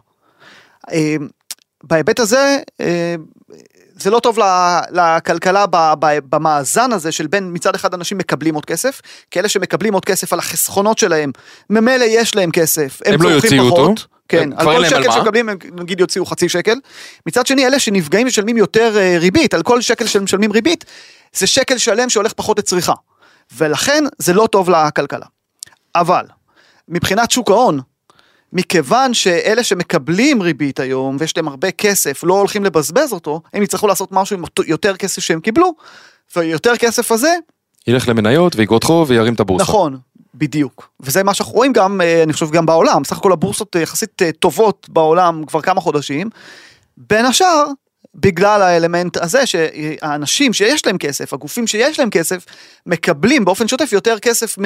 אה, 0.92 1.16
בהיבט 1.84 2.20
הזה, 2.20 2.58
זה 3.98 4.10
לא 4.10 4.20
טוב 4.20 4.40
לכלכלה 4.92 5.66
במאזן 6.00 6.94
הזה 6.94 7.12
של 7.12 7.28
בין 7.28 7.50
מצד 7.54 7.76
אחד 7.76 7.94
אנשים 7.94 8.18
מקבלים 8.18 8.56
עוד 8.56 8.66
כסף, 8.66 9.02
כי 9.32 9.40
אלה 9.40 9.50
שמקבלים 9.50 9.94
עוד 9.94 10.06
כסף 10.06 10.34
על 10.34 10.40
החסכונות 10.40 10.98
שלהם, 10.98 11.32
ממילא 11.70 12.04
יש 12.04 12.36
להם 12.36 12.52
כסף, 12.52 13.02
הם, 13.06 13.14
הם 13.14 13.22
לא 13.22 13.30
יוציאו 13.30 13.66
פחות. 13.66 13.80
אותו. 13.80 14.02
כן, 14.30 14.50
על 14.58 14.66
כל 14.66 14.86
שקל 14.86 15.12
שמקבלים 15.12 15.50
הם 15.50 15.58
נגיד 15.80 16.00
יוציאו 16.00 16.26
חצי 16.26 16.50
שקל. 16.50 16.76
מצד 17.26 17.48
שני 17.48 17.66
אלה 17.66 17.80
שנפגעים 17.80 18.28
משלמים 18.28 18.58
יותר 18.58 18.98
ריבית, 19.20 19.54
על 19.54 19.64
כל 19.64 19.82
שקל 19.82 20.08
שמשלמים 20.08 20.52
ריבית, 20.52 20.86
זה 21.34 21.48
שקל 21.48 21.78
שלם 21.78 22.10
שהולך 22.10 22.34
פחות 22.34 22.60
לצריכה. 22.60 22.94
ולכן 23.58 24.04
זה 24.18 24.34
לא 24.34 24.48
טוב 24.52 24.70
לכלכלה. 24.70 25.26
אבל, 25.96 26.26
מבחינת 26.88 27.32
שוק 27.32 27.50
ההון, 27.50 27.80
מכיוון 28.54 29.14
שאלה 29.14 29.64
שמקבלים 29.64 30.42
ריבית 30.42 30.80
היום 30.80 31.18
ויש 31.20 31.38
להם 31.38 31.48
הרבה 31.48 31.72
כסף 31.72 32.24
לא 32.24 32.34
הולכים 32.40 32.64
לבזבז 32.64 33.14
אותו, 33.14 33.42
הם 33.54 33.64
יצטרכו 33.64 33.88
לעשות 33.88 34.12
משהו 34.12 34.38
עם 34.38 34.44
יותר 34.68 34.96
כסף 34.96 35.22
שהם 35.22 35.40
קיבלו, 35.40 35.74
ויותר 36.36 36.78
כסף 36.78 37.12
הזה... 37.12 37.36
ילך 37.88 38.10
למניות 38.10 38.56
ואגרות 38.56 38.84
חוב 38.84 39.10
וירים 39.10 39.34
את 39.34 39.40
הבורסה. 39.40 39.64
נכון, 39.64 39.98
בדיוק. 40.36 40.90
וזה 41.00 41.24
מה 41.24 41.34
שאנחנו 41.34 41.54
רואים 41.54 41.74
גם, 41.74 42.02
אה, 42.02 42.24
אני 42.24 42.34
חושב 42.34 42.52
גם 42.52 42.66
בעולם, 42.66 43.04
סך 43.04 43.18
הכל 43.18 43.32
הבורסות 43.32 43.76
יחסית 43.76 44.22
אה, 44.22 44.32
טובות 44.32 44.88
בעולם 44.90 45.46
כבר 45.46 45.62
כמה 45.62 45.82
חודשים. 45.82 46.30
בין 46.98 47.26
השאר, 47.26 47.66
בגלל 48.16 48.62
האלמנט 48.62 49.18
הזה 49.18 49.46
שהאנשים 49.46 50.54
שיש 50.54 50.86
להם 50.86 50.98
כסף, 50.98 51.34
הגופים 51.34 51.68
שיש 51.68 52.00
להם 52.00 52.10
כסף, 52.10 52.46
מקבלים 52.86 53.46
באופן 53.46 53.68
שוטף 53.68 53.90
יותר 53.94 54.20
כסף 54.20 54.58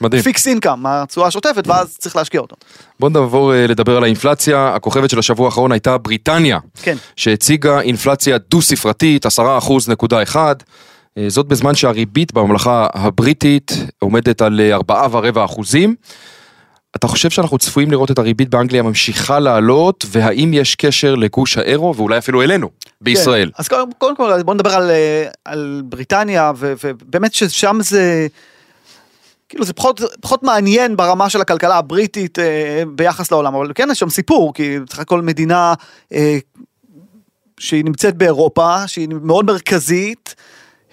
מהפיקס 0.00 0.46
אינקאם, 0.46 0.82
מהתשואה 0.82 1.26
השוטפת, 1.26 1.66
ואז 1.66 1.96
צריך 1.98 2.16
להשקיע 2.16 2.40
אותו. 2.40 2.56
בוא 3.00 3.10
נעבור 3.10 3.54
אה, 3.54 3.66
לדבר 3.66 3.96
על 3.96 4.04
האינפלציה, 4.04 4.74
הכוכבת 4.74 5.10
של 5.10 5.18
השבוע 5.18 5.46
האחרון 5.46 5.72
הייתה 5.72 5.98
בריטניה, 5.98 6.58
כן. 6.82 6.96
שהציגה 7.16 7.80
אינפלציה 7.80 8.38
דו-ספרתית, 8.38 9.26
10.1. 9.26 10.36
אה, 11.18 11.24
זאת 11.28 11.46
בזמן 11.46 11.74
שהריבית 11.74 12.32
בממלכה 12.32 12.86
הבריטית 12.92 13.72
עומדת 13.98 14.42
על 14.42 14.60
4.4 14.90 15.44
אחוזים. 15.44 15.94
אתה 16.96 17.06
חושב 17.08 17.30
שאנחנו 17.30 17.58
צפויים 17.58 17.90
לראות 17.90 18.10
את 18.10 18.18
הריבית 18.18 18.48
באנגליה 18.48 18.82
ממשיכה 18.82 19.38
לעלות, 19.38 20.04
והאם 20.08 20.50
יש 20.54 20.74
קשר 20.74 21.14
לגוש 21.14 21.58
האירו, 21.58 21.96
ואולי 21.96 22.18
אפילו 22.18 22.42
אלינו, 22.42 22.70
בישראל? 23.00 23.50
כן. 23.50 23.62
אז 23.62 23.68
קודם, 23.68 23.92
קודם 23.98 24.16
כל 24.16 24.42
בוא 24.42 24.54
נדבר 24.54 24.74
על, 24.74 24.90
אה, 24.90 25.28
על 25.44 25.82
בריטניה, 25.84 26.52
ו, 26.56 26.72
ובאמת 26.84 27.34
ששם 27.34 27.78
זה... 27.80 28.26
כאילו 29.48 29.64
זה 29.64 29.72
פחות, 29.72 30.00
פחות 30.20 30.42
מעניין 30.42 30.96
ברמה 30.96 31.30
של 31.30 31.40
הכלכלה 31.40 31.78
הבריטית 31.78 32.38
אה, 32.38 32.82
ביחס 32.88 33.32
לעולם, 33.32 33.54
אבל 33.54 33.72
כן 33.74 33.88
יש 33.92 33.98
שם 33.98 34.10
סיפור, 34.10 34.54
כי 34.54 34.80
בסך 34.80 34.98
הכל 34.98 35.22
מדינה 35.22 35.74
אה, 36.12 36.38
שהיא 37.60 37.84
נמצאת 37.84 38.16
באירופה, 38.16 38.88
שהיא 38.88 39.08
מאוד 39.22 39.44
מרכזית, 39.44 40.34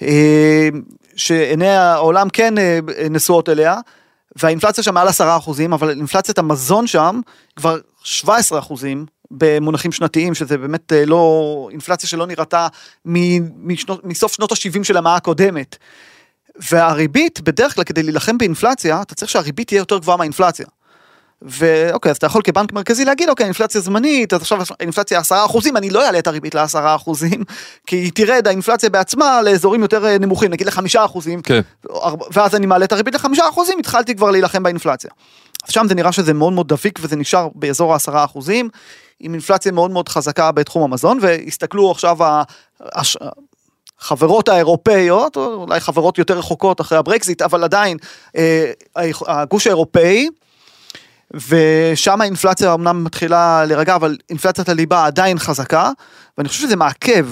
אה, 0.01 0.69
שעיני 1.15 1.69
העולם 1.69 2.29
כן 2.29 2.57
אה, 2.57 2.79
נשואות 3.09 3.49
אליה, 3.49 3.75
והאינפלציה 4.35 4.83
שם 4.83 4.93
מעל 4.93 5.07
עשרה 5.07 5.37
אחוזים, 5.37 5.73
אבל 5.73 5.89
אינפלציית 5.89 6.37
המזון 6.37 6.87
שם 6.87 7.19
כבר 7.55 7.77
17 8.03 8.59
אחוזים 8.59 9.05
במונחים 9.31 9.91
שנתיים, 9.91 10.33
שזה 10.33 10.57
באמת 10.57 10.93
אה, 10.93 11.05
לא, 11.05 11.67
אינפלציה 11.71 12.09
שלא 12.09 12.27
נראתה 12.27 12.67
מסוף 14.03 14.33
שנות 14.33 14.51
ה-70 14.51 14.83
של 14.83 14.97
המאה 14.97 15.15
הקודמת. 15.15 15.77
והריבית, 16.71 17.41
בדרך 17.41 17.75
כלל 17.75 17.83
כדי 17.83 18.03
להילחם 18.03 18.37
באינפלציה, 18.37 19.01
אתה 19.01 19.15
צריך 19.15 19.31
שהריבית 19.31 19.67
תהיה 19.67 19.79
יותר 19.79 19.97
גבוהה 19.97 20.17
מהאינפלציה. 20.17 20.65
ואוקיי, 21.41 22.09
אז 22.09 22.17
אתה 22.17 22.25
יכול 22.25 22.41
כבנק 22.41 22.73
מרכזי 22.73 23.05
להגיד, 23.05 23.29
אוקיי, 23.29 23.45
אינפלציה 23.45 23.81
זמנית, 23.81 24.33
אז 24.33 24.41
עכשיו 24.41 24.59
אינפלציה 24.79 25.19
עשרה 25.19 25.45
אחוזים, 25.45 25.77
אני 25.77 25.89
לא 25.89 26.05
אעלה 26.05 26.19
את 26.19 26.27
הריבית 26.27 26.55
לעשרה 26.55 26.95
אחוזים, 26.95 27.43
כי 27.87 27.95
היא 27.95 28.11
תרד 28.15 28.47
האינפלציה 28.47 28.89
בעצמה 28.89 29.41
לאזורים 29.41 29.81
יותר 29.81 30.05
אה, 30.05 30.17
נמוכים, 30.17 30.51
נגיד 30.51 30.67
לחמישה 30.67 31.05
אחוזים, 31.05 31.41
כן. 31.41 31.61
ואז 32.33 32.55
אני 32.55 32.65
מעלה 32.65 32.85
את 32.85 32.91
הריבית 32.91 33.15
לחמישה 33.15 33.49
אחוזים, 33.49 33.79
התחלתי 33.79 34.15
כבר 34.15 34.31
להילחם 34.31 34.63
באינפלציה. 34.63 35.09
אז 35.67 35.73
שם 35.73 35.85
זה 35.87 35.95
נראה 35.95 36.11
שזה 36.11 36.33
מאוד 36.33 36.53
מאוד 36.53 36.67
דביק 36.67 36.99
וזה 37.01 37.15
נשאר 37.15 37.47
באזור 37.55 37.93
העשרה 37.93 38.23
אחוזים, 38.23 38.69
עם 39.19 39.33
אינפלציה 39.33 39.71
מאוד 39.71 39.91
מאוד 39.91 40.09
חזקה 40.09 40.51
בתחום 40.51 40.83
המזון, 40.83 41.19
והסתכלו 41.21 41.91
עכשיו 41.91 42.17
החברות 43.99 44.49
האירופאיות, 44.49 45.37
או 45.37 45.53
אולי 45.53 45.79
חברות 45.79 46.17
יותר 46.17 46.37
רחוקות 46.37 46.81
אחרי 46.81 46.97
הברקזיט, 46.97 47.41
אבל 47.41 47.63
עדיין 47.63 47.97
אה, 48.35 48.71
הגוש 49.27 49.67
האירופאי, 49.67 50.27
ושם 51.33 52.21
האינפלציה 52.21 52.73
אמנם 52.73 53.03
מתחילה 53.03 53.65
להירגע, 53.65 53.95
אבל 53.95 54.17
אינפלציית 54.29 54.69
הליבה 54.69 55.05
עדיין 55.05 55.39
חזקה, 55.39 55.91
ואני 56.37 56.49
חושב 56.49 56.61
שזה 56.61 56.75
מעכב 56.75 57.27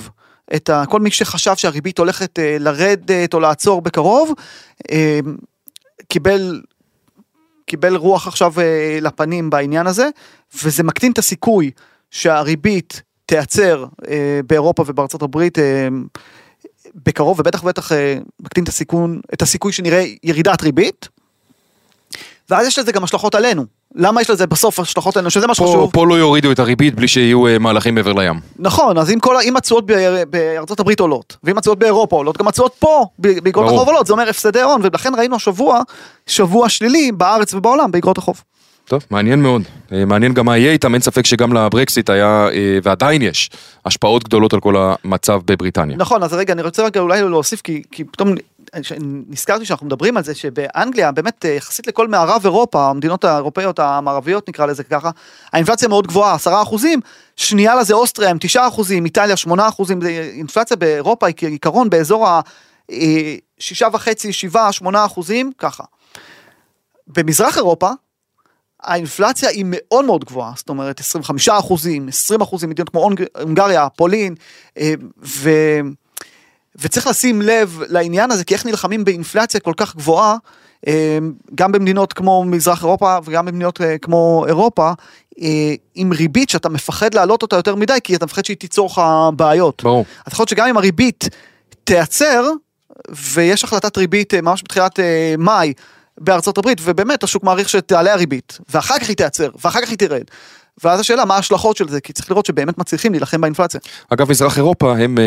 את 0.56 0.70
ה, 0.70 0.84
כל 0.90 1.00
מי 1.00 1.12
שחשב 1.12 1.56
שהריבית 1.56 1.98
הולכת 1.98 2.40
אה, 2.40 2.58
לרדת 2.60 3.34
או 3.34 3.40
לעצור 3.40 3.82
בקרוב, 3.82 4.34
אה, 4.92 5.20
קיבל, 6.08 6.62
קיבל 7.66 7.96
רוח 7.96 8.28
עכשיו 8.28 8.54
אה, 8.60 9.00
לפנים 9.02 9.50
בעניין 9.50 9.88
הזה, 9.88 10.10
וזה 10.64 10.84
מקטין 10.84 11.12
את 11.12 11.18
הסיכוי 11.18 11.72
שהריבית 12.12 13.02
תיעצר 13.26 13.86
באירופה 14.46 14.84
ובארצות 14.88 15.22
הברית 15.22 15.58
בקרוב, 16.96 17.40
ובטח 17.40 17.64
ובטח 17.64 17.92
מקטין 18.40 18.64
את 18.64 18.70
הסיכון, 18.70 19.22
את 19.34 19.42
הסיכוי 19.42 19.72
שנראה 19.72 20.06
ירידת 20.24 20.62
ריבית. 20.62 21.10
ואז 22.50 22.68
יש 22.68 22.80
לזה 22.80 22.92
גם 22.92 23.04
השלכות 23.04 23.36
עלינו. 23.36 23.66
למה 23.96 24.22
יש 24.22 24.30
לזה 24.30 24.48
בסוף 24.48 24.80
השלכות 24.80 25.18
עלינו, 25.18 25.30
שזה 25.30 25.48
מה 25.48 25.56
שחשוב. 25.56 25.92
פה 25.94 26.08
לא 26.08 26.16
יורידו 26.16 26.52
את 26.52 26.60
הריבית 26.60 26.96
בלי 26.96 27.08
שיהיו 27.08 27.48
אה, 27.48 27.60
מהלכים 27.60 27.96
מעבר 27.96 28.14
לים. 28.14 28.40
נכון, 28.60 28.98
אז 28.98 29.12
אם, 29.12 29.20
כל, 29.20 29.36
אם 29.44 29.58
התשואות 29.58 29.86
בארצות 30.30 30.80
הברית 30.80 31.00
עולות, 31.00 31.38
ואם 31.44 31.58
התשואות 31.58 31.80
באירופה 31.80 32.16
עולות, 32.16 32.38
גם 32.38 32.48
התשואות 32.48 32.76
פה 32.80 33.06
באגרות 33.20 33.68
החוב 33.68 33.88
עולות, 33.88 34.08
זה 34.08 34.14
אומר 34.14 34.30
הפסדי 34.30 34.62
הון, 34.62 34.82
ולכן 34.84 35.16
ראינו 35.18 35.36
השבוע, 35.36 35.82
שבוע 36.28 36.70
שלילי 36.70 37.12
בארץ 37.12 37.54
ובעולם 37.54 37.92
באגרות 37.92 38.18
החוב. 38.18 38.42
טוב, 38.86 39.06
מעניין 39.10 39.42
מאוד. 39.42 39.62
אה, 39.92 40.06
מעניין 40.06 40.34
גם 40.34 40.46
מה 40.46 40.58
יהיה 40.58 40.72
איתם, 40.72 40.94
אין 40.94 41.02
ספק 41.02 41.26
שגם 41.26 41.54
לברקסיט 41.54 42.10
היה, 42.10 42.48
אה, 42.54 42.80
ועדיין 42.84 43.22
יש, 43.22 43.50
השפעות 43.86 44.24
גדולות 44.24 44.54
על 44.54 44.60
כל 44.60 44.76
המצב 44.78 45.42
בבריטניה. 45.46 45.98
נכון, 45.98 46.24
אז 46.24 46.34
רגע, 46.34 46.54
אני 46.54 46.62
רוצה 46.62 46.86
רגע 46.86 47.00
אולי 47.00 47.22
להוסיף, 47.22 47.62
כי, 47.62 47.82
כי 47.92 48.04
פתאום 48.04 48.34
נזכרתי 49.28 49.66
שאנחנו 49.66 49.86
מדברים 49.86 50.18
על 50.18 50.24
זה 50.24 50.36
שבאנגליה 50.36 51.12
באמת 51.12 51.46
אה, 51.46 51.50
יחסית 51.50 51.88
לכל 51.88 52.08
מערב 52.08 52.42
אירופה 52.44 52.90
המדינות 52.90 53.24
האירופאיות 53.24 53.80
המערביות 53.80 54.50
נקרא 54.50 54.66
לזה 54.66 54.84
ככה 54.84 55.10
האינפלציה 55.54 55.88
מאוד 55.88 56.08
גבוהה 56.08 56.34
10 56.34 56.62
אחוזים 56.62 57.00
שנייה 57.36 57.76
לזה 57.76 57.94
אוסטריה 57.94 58.30
עם 58.30 58.38
9 58.40 58.68
אחוזים 58.68 59.06
איטליה 59.06 59.38
8 59.38 59.68
אחוזים 59.68 60.00
אינפלציה 60.34 60.78
באירופה 60.78 61.28
היא 61.28 61.36
כעיקרון 61.38 61.90
באזור 61.90 62.28
ה... 62.28 62.42
אה, 62.92 63.36
שישה 63.60 63.88
וחצי, 63.94 64.34
שבעה, 64.34 64.72
שמונה 64.72 65.06
אחוזים, 65.06 65.52
ככה. 65.58 65.84
במזרח 67.08 67.58
אירופה, 67.58 67.90
האינפלציה 68.84 69.50
היא 69.50 69.66
מאוד 69.68 70.06
מאוד 70.06 70.26
גבוהה, 70.26 70.54
זאת 70.56 70.70
אומרת 70.70 71.00
25 71.00 71.50
אחוזים, 71.50 72.08
20 72.08 72.42
אחוזים, 72.42 72.70
מדינות 72.70 72.90
כמו 72.90 73.10
הונגריה, 73.42 73.90
פולין, 73.90 74.36
אה, 74.78 74.94
ו... 75.24 75.50
וצריך 76.82 77.08
לשים 77.08 77.42
לב 77.42 77.82
לעניין 77.88 78.32
הזה, 78.32 78.44
כי 78.44 78.54
איך 78.54 78.66
נלחמים 78.66 79.06
באינפלציה 79.06 79.60
כל 79.60 79.74
כך 79.78 79.96
גבוהה, 79.96 80.36
אה, 80.88 81.18
גם 81.56 81.72
במדינות 81.72 82.14
כמו 82.14 82.44
מזרח 82.44 82.84
אירופה 82.84 83.18
וגם 83.26 83.46
במדינות 83.46 83.82
אה, 83.82 83.98
כמו 83.98 84.46
אירופה, 84.48 84.92
אה, 85.42 85.74
עם 85.96 86.12
ריבית 86.12 86.50
שאתה 86.50 86.70
מפחד 86.70 87.14
להעלות 87.14 87.42
אותה 87.42 87.56
יותר 87.56 87.76
מדי, 87.76 87.98
כי 88.04 88.16
אתה 88.16 88.26
מפחד 88.26 88.46
שהיא 88.46 88.58
תיצור 88.58 88.88
לך 88.88 89.02
בעיות. 89.36 89.84
ברור. 89.84 90.06
אז 90.26 90.34
יכול 90.34 90.44
להיות 90.44 90.50
שגם 90.50 90.68
אם 90.68 90.78
הריבית 90.78 91.30
תיעצר, 91.84 92.44
ויש 93.10 93.64
החלטת 93.64 93.98
ריבית 93.98 94.34
ממש 94.34 94.64
בתחילת 94.64 95.00
מאי, 95.38 95.74
בארצות 96.18 96.58
הברית, 96.58 96.78
ובאמת 96.82 97.24
השוק 97.24 97.44
מעריך 97.44 97.70
שתעלה 97.70 98.14
הריבית, 98.14 98.58
ואחר 98.70 99.00
כך 99.00 99.08
היא 99.08 99.16
תיעצר, 99.16 99.50
ואחר 99.64 99.82
כך 99.82 99.90
היא 99.90 99.98
תרד. 99.98 100.24
ואז 100.84 101.00
השאלה 101.00 101.26
מה 101.26 101.36
ההשלכות 101.36 101.78
של 101.78 101.90
זה, 101.90 102.02
כי 102.02 102.14
צריך 102.14 102.32
לראות 102.32 102.46
שבאמת 102.46 102.78
מצליחים 102.78 103.12
להילחם 103.12 103.42
באינפלציה. 103.42 103.80
אגב, 104.10 104.30
מזרח 104.30 104.58
אירופה 104.58 104.98
הם... 104.98 105.18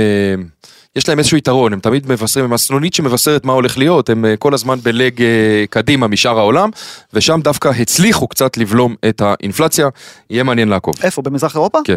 יש 0.97 1.09
להם 1.09 1.19
איזשהו 1.19 1.37
יתרון, 1.37 1.73
הם 1.73 1.81
תמיד 1.81 2.09
מבשרים, 2.09 2.45
הם 2.45 2.53
הסנונית 2.53 2.95
שמבשרת 2.95 3.45
מה 3.45 3.53
הולך 3.53 3.79
להיות, 3.79 4.11
הם 4.11 4.25
אה, 4.25 4.37
כל 4.37 4.55
הזמן 4.55 4.79
בלג 4.83 5.23
אה, 5.23 5.65
קדימה 5.71 6.07
משאר 6.07 6.39
העולם, 6.39 6.71
ושם 7.13 7.41
דווקא 7.45 7.69
הצליחו 7.69 8.29
קצת 8.29 8.57
לבלום 8.57 8.95
את 9.09 9.21
האינפלציה, 9.21 9.89
יהיה 10.31 10.43
מעניין 10.43 10.69
לעקוב. 10.69 10.95
איפה, 11.03 11.23
במזרח 11.23 11.55
אירופה? 11.55 11.79
כן. 11.85 11.97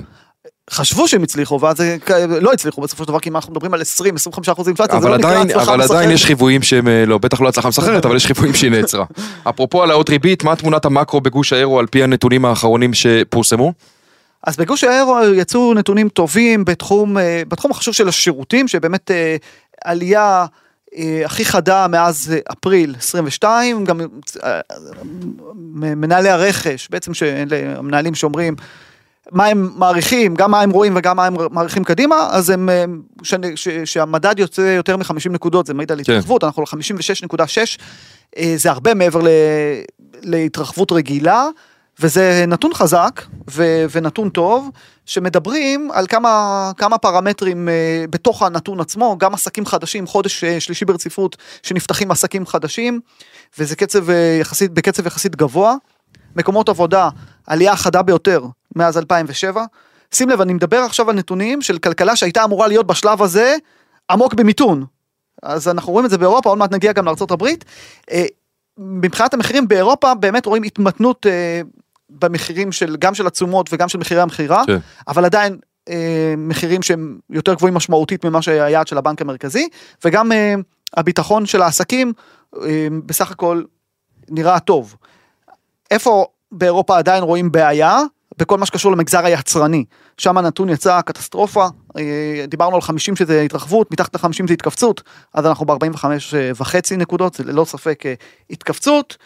חשבו 0.69 1.07
שהם 1.07 1.23
הצליחו 1.23 1.61
ואז 1.61 1.77
לא 2.41 2.53
הצליחו 2.53 2.81
בסופו 2.81 3.03
של 3.03 3.07
דבר 3.07 3.19
כי 3.19 3.29
אנחנו 3.29 3.51
מדברים 3.51 3.73
על 3.73 3.81
20-25 3.81 4.51
אחוז 4.51 4.67
אינפלציה 4.67 4.97
אבל 4.97 5.09
לא 5.09 5.15
עדיין 5.15 5.51
אבל 5.51 5.81
עדיין 5.81 6.11
יש 6.11 6.25
חיוויים 6.25 6.61
שהם 6.61 6.87
אה, 6.87 7.05
לא 7.05 7.17
בטח 7.17 7.41
לא 7.41 7.49
הצלחה 7.49 7.67
מסחררת 7.67 8.05
אבל 8.05 8.15
יש 8.15 8.25
חיוויים 8.25 8.53
שהיא 8.53 8.71
נעצרה. 8.71 9.05
אפרופו 9.49 9.81
העלאות 9.81 10.09
ריבית 10.09 10.43
מה 10.43 10.55
תמונת 10.55 10.85
המקרו 10.85 11.21
בגוש 11.21 11.53
האירו 11.53 11.79
על 11.79 11.87
פי 11.87 12.03
הנתונים 12.03 12.45
האחרונים 12.45 12.93
שפורסמו? 12.93 13.73
אז 14.43 14.57
בגוש 14.57 14.83
האירו 14.83 15.17
יצאו 15.35 15.73
נתונים 15.73 16.09
טובים 16.09 16.65
בתחום, 16.65 17.17
אה, 17.17 17.41
בתחום 17.47 17.71
החשוב 17.71 17.93
של 17.93 18.07
השירותים, 18.07 18.67
שבאמת 18.67 19.11
אה, 19.11 19.35
עלייה 19.85 20.45
הכי 21.25 21.45
חדה 21.45 21.87
מאז 21.87 22.33
אפריל 22.51 22.95
22, 22.97 23.85
גם 23.85 23.99
מנהלי 25.95 26.29
הרכש, 26.29 26.87
בעצם 26.89 27.11
המנהלים 27.77 28.15
שאומרים 28.15 28.55
מה 29.32 29.46
הם 29.46 29.70
מעריכים, 29.75 30.36
גם 30.36 30.51
מה 30.51 30.62
הם 30.62 30.72
רואים 30.72 30.94
וגם 30.96 31.17
מה 31.17 31.25
הם 31.25 31.36
מעריכים 31.51 31.84
קדימה, 31.84 32.27
אז 32.32 32.50
הם, 32.50 32.70
ש, 33.24 33.34
ש, 33.55 33.70
שהמדד 33.70 34.39
יוצא 34.39 34.62
יותר 34.62 34.98
מ-50 34.98 35.29
נקודות, 35.29 35.65
זה 35.65 35.74
מעיד 35.74 35.91
על 35.91 35.98
כן. 36.03 36.13
התרחבות, 36.13 36.44
אנחנו 36.44 36.63
על 36.63 36.79
56.6, 37.39 38.39
זה 38.55 38.72
הרבה 38.72 38.94
מעבר 38.94 39.22
ל, 39.22 39.27
להתרחבות 40.22 40.91
רגילה. 40.91 41.48
וזה 42.00 42.46
נתון 42.48 42.74
חזק 42.74 43.22
ו- 43.50 43.86
ונתון 43.91 44.29
טוב, 44.29 44.70
שמדברים 45.05 45.91
על 45.94 46.08
כמה, 46.08 46.72
כמה 46.77 46.98
פרמטרים 46.98 47.67
uh, 47.67 48.08
בתוך 48.10 48.41
הנתון 48.44 48.79
עצמו, 48.79 49.17
גם 49.17 49.34
עסקים 49.34 49.65
חדשים, 49.65 50.08
חודש 50.08 50.46
שלישי 50.46 50.86
ברציפות 50.86 51.38
שנפתחים 51.63 52.12
עסקים 52.12 52.46
חדשים, 52.46 53.00
וזה 53.60 53.75
קצב 53.75 54.05
יחסית, 54.41 54.72
בקצב 54.72 55.08
יחסית 55.08 55.36
גבוה. 55.36 55.75
מקומות 56.36 56.70
עבודה, 56.70 57.10
עלייה 57.48 57.74
החדה 57.74 58.01
ביותר 58.01 58.46
מאז 58.75 58.98
2007. 58.98 59.65
שים 60.13 60.29
לב, 60.29 60.41
אני 60.41 60.53
מדבר 60.53 60.77
עכשיו 60.77 61.10
על 61.10 61.15
נתונים 61.15 61.62
של 61.62 61.77
כלכלה 61.77 62.15
שהייתה 62.15 62.44
אמורה 62.44 62.67
להיות 62.67 62.88
בשלב 62.88 63.22
הזה 63.22 63.55
עמוק 64.12 64.34
במיתון. 64.34 64.86
אז 65.44 65.67
אנחנו 65.67 65.94
רואים 65.94 66.05
את 66.05 66.12
זה 66.12 66.17
באירופה, 66.17 66.50
עוד 66.50 66.58
מעט 66.58 66.72
נגיע 66.72 66.94
גם 66.94 67.05
לארה"ב. 67.05 67.48
מבחינת 68.77 69.34
המחירים 69.34 69.67
באירופה 69.67 70.15
באמת 70.15 70.46
רואים 70.46 70.63
התמתנות 70.63 71.25
במחירים 72.10 72.72
של 72.72 72.96
גם 73.00 73.15
של 73.15 73.27
התשומות 73.27 73.74
וגם 73.74 73.89
של 73.89 73.98
מחירי 73.98 74.22
המכירה, 74.22 74.63
כן. 74.67 74.77
אבל 75.08 75.25
עדיין 75.25 75.58
אה, 75.89 76.34
מחירים 76.38 76.82
שהם 76.82 77.20
יותר 77.29 77.53
גבוהים 77.53 77.74
משמעותית 77.74 78.25
ממה 78.25 78.41
שהיעד 78.41 78.88
של 78.88 78.98
הבנק 78.98 79.22
המרכזי, 79.22 79.70
וגם 80.05 80.32
אה, 80.32 80.55
הביטחון 80.98 81.46
של 81.46 81.62
העסקים 81.62 82.13
אה, 82.63 82.88
בסך 83.05 83.32
הכל 83.32 83.63
נראה 84.29 84.60
טוב. 84.60 84.96
איפה 85.91 86.25
באירופה 86.51 86.98
עדיין 86.98 87.24
רואים 87.24 87.51
בעיה? 87.51 88.00
בכל 88.37 88.57
מה 88.57 88.65
שקשור 88.65 88.91
למגזר 88.91 89.25
היצרני, 89.25 89.85
שם 90.17 90.37
הנתון 90.37 90.69
יצא 90.69 91.01
קטסטרופה, 91.01 91.67
אה, 91.97 92.45
דיברנו 92.47 92.75
על 92.75 92.81
50 92.81 93.15
שזה 93.15 93.41
התרחבות, 93.41 93.91
מתחת 93.91 94.15
ל-50 94.15 94.47
זה 94.47 94.53
התכווצות, 94.53 95.03
אז 95.33 95.45
אנחנו 95.45 95.65
ב-45 95.65 96.05
וחצי 96.55 96.97
נקודות, 96.97 97.33
זה 97.33 97.43
ללא 97.43 97.65
ספק 97.65 98.05
אה, 98.05 98.13
התכווצות. 98.49 99.17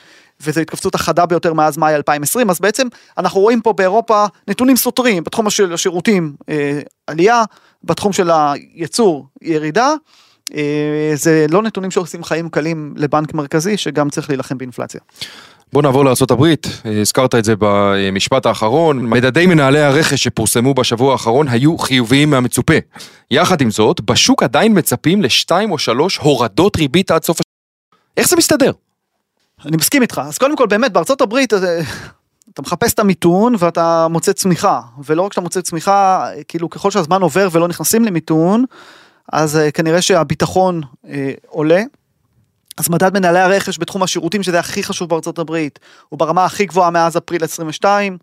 וזו 0.41 0.61
התכווצות 0.61 0.95
החדה 0.95 1.25
ביותר 1.25 1.53
מאז 1.53 1.77
מאי 1.77 1.95
2020, 1.95 2.49
אז 2.49 2.59
בעצם 2.59 2.87
אנחנו 3.17 3.39
רואים 3.41 3.61
פה 3.61 3.73
באירופה 3.73 4.25
נתונים 4.47 4.75
סותרים, 4.75 5.23
בתחום 5.23 5.49
של 5.49 5.73
השירותים 5.73 6.35
אה, 6.49 6.79
עלייה, 7.07 7.43
בתחום 7.83 8.13
של 8.13 8.29
הייצור 8.31 9.27
ירידה, 9.41 9.93
זה 11.13 11.45
לא 11.49 11.61
נתונים 11.61 11.91
שעושים 11.91 12.23
חיים 12.23 12.49
קלים 12.49 12.93
לבנק 12.97 13.33
מרכזי 13.33 13.77
שגם 13.77 14.09
צריך 14.09 14.29
להילחם 14.29 14.57
באינפלציה. 14.57 15.01
בוא 15.73 15.81
נעבור 15.81 16.05
לארה"ב, 16.05 16.45
הזכרת 17.01 17.35
את 17.35 17.45
זה 17.45 17.53
במשפט 17.59 18.45
האחרון, 18.45 19.05
מדדי 19.05 19.45
מנהלי 19.45 19.79
הרכש 19.79 20.23
שפורסמו 20.23 20.73
בשבוע 20.73 21.11
האחרון 21.11 21.47
היו 21.47 21.77
חיוביים 21.77 22.29
מהמצופה. 22.29 22.73
יחד 23.31 23.61
עם 23.61 23.71
זאת, 23.71 24.01
בשוק 24.01 24.43
עדיין 24.43 24.77
מצפים 24.77 25.21
לשתיים 25.21 25.71
או 25.71 25.77
שלוש 25.77 26.17
הורדות 26.17 26.75
ריבית 26.75 27.11
עד 27.11 27.23
סוף 27.23 27.37
השנה. 27.37 28.13
איך 28.17 28.27
זה 28.27 28.35
מסתדר? 28.35 28.71
אני 29.65 29.77
מסכים 29.77 30.01
איתך, 30.01 30.21
אז 30.25 30.37
קודם 30.37 30.57
כל 30.57 30.67
באמת 30.67 30.93
בארצות 30.93 31.21
הברית 31.21 31.53
אה, 31.53 31.81
אתה 32.53 32.61
מחפש 32.61 32.93
את 32.93 32.99
המיתון 32.99 33.55
ואתה 33.59 34.07
מוצא 34.09 34.31
צמיחה, 34.31 34.81
ולא 35.05 35.21
רק 35.21 35.33
שאתה 35.33 35.41
מוצא 35.41 35.61
צמיחה, 35.61 36.25
כאילו 36.47 36.69
ככל 36.69 36.91
שהזמן 36.91 37.21
עובר 37.21 37.47
ולא 37.51 37.67
נכנסים 37.67 38.05
למיתון, 38.05 38.65
אז 39.33 39.57
אה, 39.57 39.71
כנראה 39.71 40.01
שהביטחון 40.01 40.81
אה, 41.07 41.31
עולה. 41.47 41.81
אז 42.79 42.89
מדד 42.89 43.13
מנהלי 43.13 43.39
הרכש 43.39 43.79
בתחום 43.79 44.03
השירותים 44.03 44.43
שזה 44.43 44.59
הכי 44.59 44.83
חשוב 44.83 45.09
בארצות 45.09 45.39
הברית, 45.39 45.79
הוא 46.09 46.19
ברמה 46.19 46.45
הכי 46.45 46.65
גבוהה 46.65 46.89
מאז 46.89 47.17
אפריל 47.17 47.43
22, 47.43 48.17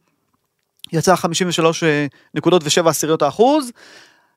יצא 0.92 1.16
53 1.16 1.82
אה, 1.82 2.06
נקודות 2.34 2.62
ושבע 2.64 2.90
עשיריות 2.90 3.22
האחוז. 3.22 3.70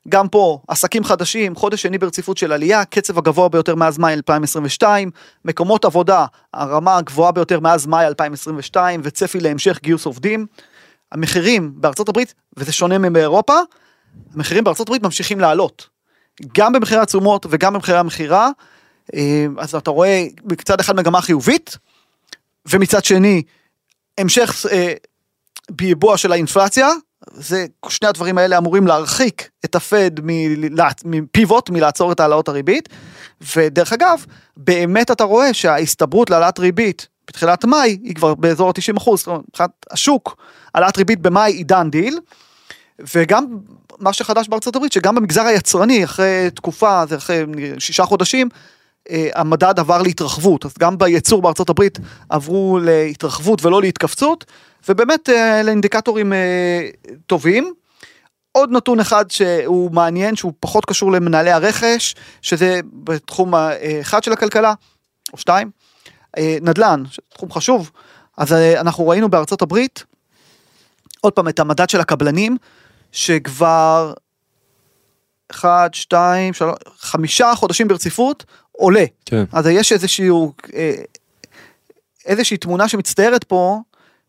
גם 0.08 0.28
פה 0.28 0.58
עסקים 0.68 1.04
חדשים, 1.04 1.54
חודש 1.54 1.82
שני 1.82 1.98
ברציפות 1.98 2.36
של 2.36 2.52
עלייה, 2.52 2.84
קצב 2.84 3.18
הגבוה 3.18 3.48
ביותר 3.48 3.74
מאז 3.74 3.98
מאי 3.98 4.14
2022, 4.14 5.10
מקומות 5.44 5.84
עבודה, 5.84 6.26
הרמה 6.54 6.96
הגבוהה 6.96 7.32
ביותר 7.32 7.60
מאז 7.60 7.86
מאי 7.86 8.06
2022 8.06 9.00
וצפי 9.04 9.40
להמשך 9.40 9.78
גיוס 9.82 10.06
עובדים. 10.06 10.46
המחירים 11.12 11.72
בארצות 11.74 12.08
הברית, 12.08 12.34
וזה 12.56 12.72
שונה 12.72 12.98
מבאירופה, 12.98 13.58
המחירים 14.34 14.64
בארצות 14.64 14.88
הברית 14.88 15.02
ממשיכים 15.02 15.40
לעלות. 15.40 15.88
גם 16.54 16.72
במחירי 16.72 17.00
התשומות 17.00 17.46
וגם 17.50 17.74
במחירי 17.74 17.98
המכירה, 17.98 18.50
אז 19.58 19.74
אתה 19.74 19.90
רואה 19.90 20.26
מצד 20.44 20.80
אחד 20.80 20.96
מגמה 20.96 21.20
חיובית, 21.20 21.76
ומצד 22.66 23.04
שני 23.04 23.42
המשך 24.18 24.66
אה, 24.70 24.92
ביבוע 25.70 26.16
של 26.16 26.32
האינפלציה, 26.32 26.88
זה, 27.32 27.66
שני 27.88 28.08
הדברים 28.08 28.38
האלה 28.38 28.58
אמורים 28.58 28.86
להרחיק 28.86 29.48
את 29.64 29.74
הפד 29.74 30.10
מפיבוט, 31.04 31.70
מלעצור 31.70 32.12
את 32.12 32.20
העלאות 32.20 32.48
הריבית, 32.48 32.88
ודרך 33.56 33.92
אגב, 33.92 34.24
באמת 34.56 35.10
אתה 35.10 35.24
רואה 35.24 35.54
שההסתברות 35.54 36.30
להעלאת 36.30 36.58
ריבית 36.58 37.08
בתחילת 37.28 37.64
מאי 37.64 37.98
היא 38.04 38.14
כבר 38.14 38.34
באזור 38.34 38.68
ה-90 38.68 38.96
אחוז, 38.98 39.24
מבחינת 39.48 39.70
השוק, 39.90 40.36
העלאת 40.74 40.96
ריבית 40.96 41.20
במאי 41.20 41.52
היא 41.52 41.64
דן 41.64 41.90
דיל, 41.90 42.18
וגם 43.14 43.46
מה 43.98 44.12
שחדש 44.12 44.48
בארצות 44.48 44.76
הברית, 44.76 44.92
שגם 44.92 45.14
במגזר 45.14 45.42
היצרני, 45.42 46.04
אחרי 46.04 46.50
תקופה, 46.54 47.04
אחרי 47.16 47.44
שישה 47.78 48.04
חודשים, 48.04 48.48
המדד 49.34 49.78
עבר 49.78 50.02
להתרחבות, 50.02 50.64
אז 50.64 50.74
גם 50.78 50.98
בייצור 50.98 51.42
בארצות 51.42 51.70
הברית 51.70 51.98
עברו 52.28 52.78
להתרחבות 52.82 53.64
ולא 53.64 53.80
להתכווצות, 53.80 54.44
ובאמת 54.88 55.28
אה, 55.28 55.60
אלה 55.60 55.70
אינדיקטורים 55.70 56.32
אה, 56.32 56.88
טובים. 57.26 57.72
עוד 58.52 58.70
נתון 58.72 59.00
אחד 59.00 59.30
שהוא 59.30 59.92
מעניין, 59.92 60.36
שהוא 60.36 60.52
פחות 60.60 60.84
קשור 60.84 61.12
למנהלי 61.12 61.50
הרכש, 61.50 62.14
שזה 62.42 62.80
בתחום 62.92 63.54
אחד 64.00 64.22
של 64.24 64.32
הכלכלה, 64.32 64.74
או 65.32 65.38
שתיים, 65.38 65.70
נדל"ן, 66.38 67.02
תחום 67.34 67.52
חשוב, 67.52 67.90
אז 68.36 68.52
אנחנו 68.52 69.08
ראינו 69.08 69.28
בארצות 69.28 69.62
הברית, 69.62 70.04
עוד 71.20 71.32
פעם, 71.32 71.48
את 71.48 71.58
המדד 71.58 71.88
של 71.90 72.00
הקבלנים, 72.00 72.56
שכבר 73.12 74.12
אחד, 75.50 75.90
שתיים, 75.92 76.54
שלוש, 76.54 76.74
חמישה 76.98 77.52
חודשים 77.54 77.88
ברציפות 77.88 78.44
עולה. 78.80 79.04
כן. 79.26 79.44
אז 79.52 79.66
יש 79.66 79.92
איזשהו, 79.92 80.52
אה, 80.74 80.92
איזושהי 82.26 82.56
תמונה 82.56 82.88
שמצטיירת 82.88 83.44
פה, 83.44 83.78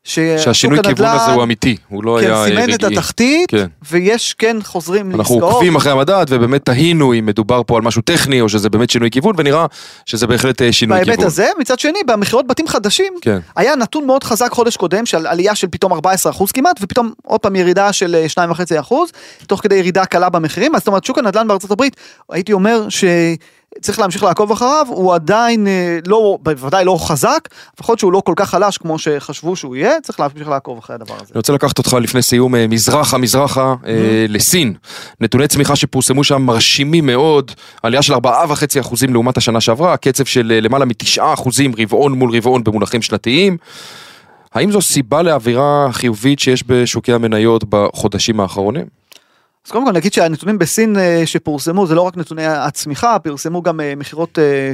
שהשינוי 0.04 0.80
כיוון 0.84 1.08
הזה 1.08 1.32
הוא 1.32 1.44
אמיתי, 1.44 1.78
הוא 1.88 2.04
לא 2.04 2.18
כן, 2.22 2.26
היה 2.26 2.44
רגעי. 2.44 2.56
כן, 2.56 2.62
סימן 2.62 2.76
את 2.76 2.84
התחתית, 2.84 3.50
כן. 3.50 3.66
ויש 3.92 4.34
כן 4.34 4.58
חוזרים 4.64 5.12
לעסקאות. 5.12 5.38
אנחנו 5.38 5.48
עוקבים 5.48 5.76
אחרי 5.76 5.92
המדד 5.92 6.26
ובאמת 6.30 6.66
תהינו 6.66 7.14
אם 7.14 7.26
מדובר 7.26 7.62
פה 7.68 7.76
על 7.76 7.82
משהו 7.82 8.02
טכני 8.02 8.42
או 8.42 8.50
שזה 8.50 8.70
באמת 8.70 8.90
שינוי 8.90 9.12
כיוון 9.12 9.36
ונראה 9.38 9.66
שזה 10.06 10.28
בהחלט 10.28 10.62
אה, 10.62 10.72
שינוי 10.72 10.98
בהיבט 10.98 11.12
כיוון. 11.12 11.28
הזה, 11.28 11.48
מצד 11.60 11.80
שני, 11.80 12.00
במכירות 12.08 12.48
בתים 12.48 12.68
חדשים, 12.68 13.14
כן. 13.22 13.40
היה 13.56 13.76
נתון 13.76 14.06
מאוד 14.06 14.24
חזק 14.24 14.52
חודש 14.52 14.78
קודם 14.78 15.06
של 15.06 15.28
עלייה 15.28 15.56
של 15.56 15.68
פתאום 15.72 15.94
14% 15.94 15.98
כמעט, 16.54 16.80
ופתאום 16.82 17.12
עוד 17.24 17.40
פעם 17.40 17.56
ירידה 17.56 17.94
של 17.94 18.26
2.5%, 18.34 18.94
אה, 18.94 18.98
תוך 19.48 19.62
כדי 19.62 19.76
ירידה 19.76 20.06
קלה 20.06 20.30
במחירים, 20.30 20.76
אז 20.76 20.82
זאת 20.82 20.88
אומרת 20.88 21.04
שוק 21.04 21.18
הנדל"ן 21.18 21.48
בארצות 21.48 21.72
הברית, 21.72 21.96
הייתי 22.30 22.54
אומר 22.54 22.90
ש... 22.90 23.04
צריך 23.82 24.00
להמשיך 24.00 24.24
לעקוב 24.24 24.52
אחריו, 24.52 24.86
הוא 24.90 25.14
עדיין 25.14 25.68
אה, 25.68 26.00
לא, 26.08 26.38
בוודאי 26.42 26.86
לא 26.86 26.98
חזק, 27.02 27.50
לפחות 27.74 28.00
שהוא 28.00 28.12
לא 28.12 28.22
כל 28.26 28.34
כך 28.36 28.50
חלש 28.50 28.78
כמו 28.78 29.00
שחשבו 29.00 29.56
שהוא 29.56 29.76
יהיה, 29.76 30.02
צריך 30.04 30.20
להמשיך 30.20 30.50
לעקוב 30.50 30.78
אחרי 30.78 30.96
הדבר 30.96 31.14
הזה. 31.14 31.26
אני 31.32 31.38
רוצה 31.38 31.54
לקחת 31.54 31.78
אותך 31.78 31.94
לפני 31.94 32.22
סיום 32.22 32.56
אה, 32.56 32.68
מזרחה 32.68 33.18
מזרחה 33.18 33.76
mm-hmm. 33.82 33.86
לסין. 34.30 34.74
נתוני 35.22 35.48
צמיחה 35.48 35.76
שפורסמו 35.76 36.24
שם 36.24 36.42
מרשימים 36.42 37.06
מאוד, 37.06 37.52
עלייה 37.84 38.02
של 38.02 38.14
4.5% 38.14 38.18
לעומת 39.10 39.38
השנה 39.38 39.62
שעברה, 39.62 39.98
קצב 39.98 40.26
של 40.26 40.60
למעלה 40.62 40.86
מ-9% 40.86 41.50
רבעון 41.78 42.12
מול 42.12 42.36
רבעון 42.36 42.64
במונחים 42.64 43.02
שנתיים. 43.02 43.58
האם 44.54 44.72
זו 44.72 44.82
סיבה 44.82 45.22
לאווירה 45.22 45.88
חיובית 45.92 46.40
שיש 46.40 46.64
בשוקי 46.68 47.14
המניות 47.14 47.64
בחודשים 47.70 48.40
האחרונים? 48.40 49.01
אז 49.66 49.72
קודם 49.72 49.86
כל 49.86 49.92
נגיד 49.92 50.14
שהנתונים 50.14 50.58
בסין 50.58 50.98
אה, 50.98 51.22
שפורסמו 51.26 51.88
זה 51.88 51.96
לא 51.96 52.02
רק 52.02 52.18
נתוני 52.18 52.46
הצמיחה, 52.46 53.20
פרסמו 53.20 53.62
גם 53.62 53.80
אה, 53.80 53.94
מכירות 53.98 54.40
אה, 54.40 54.74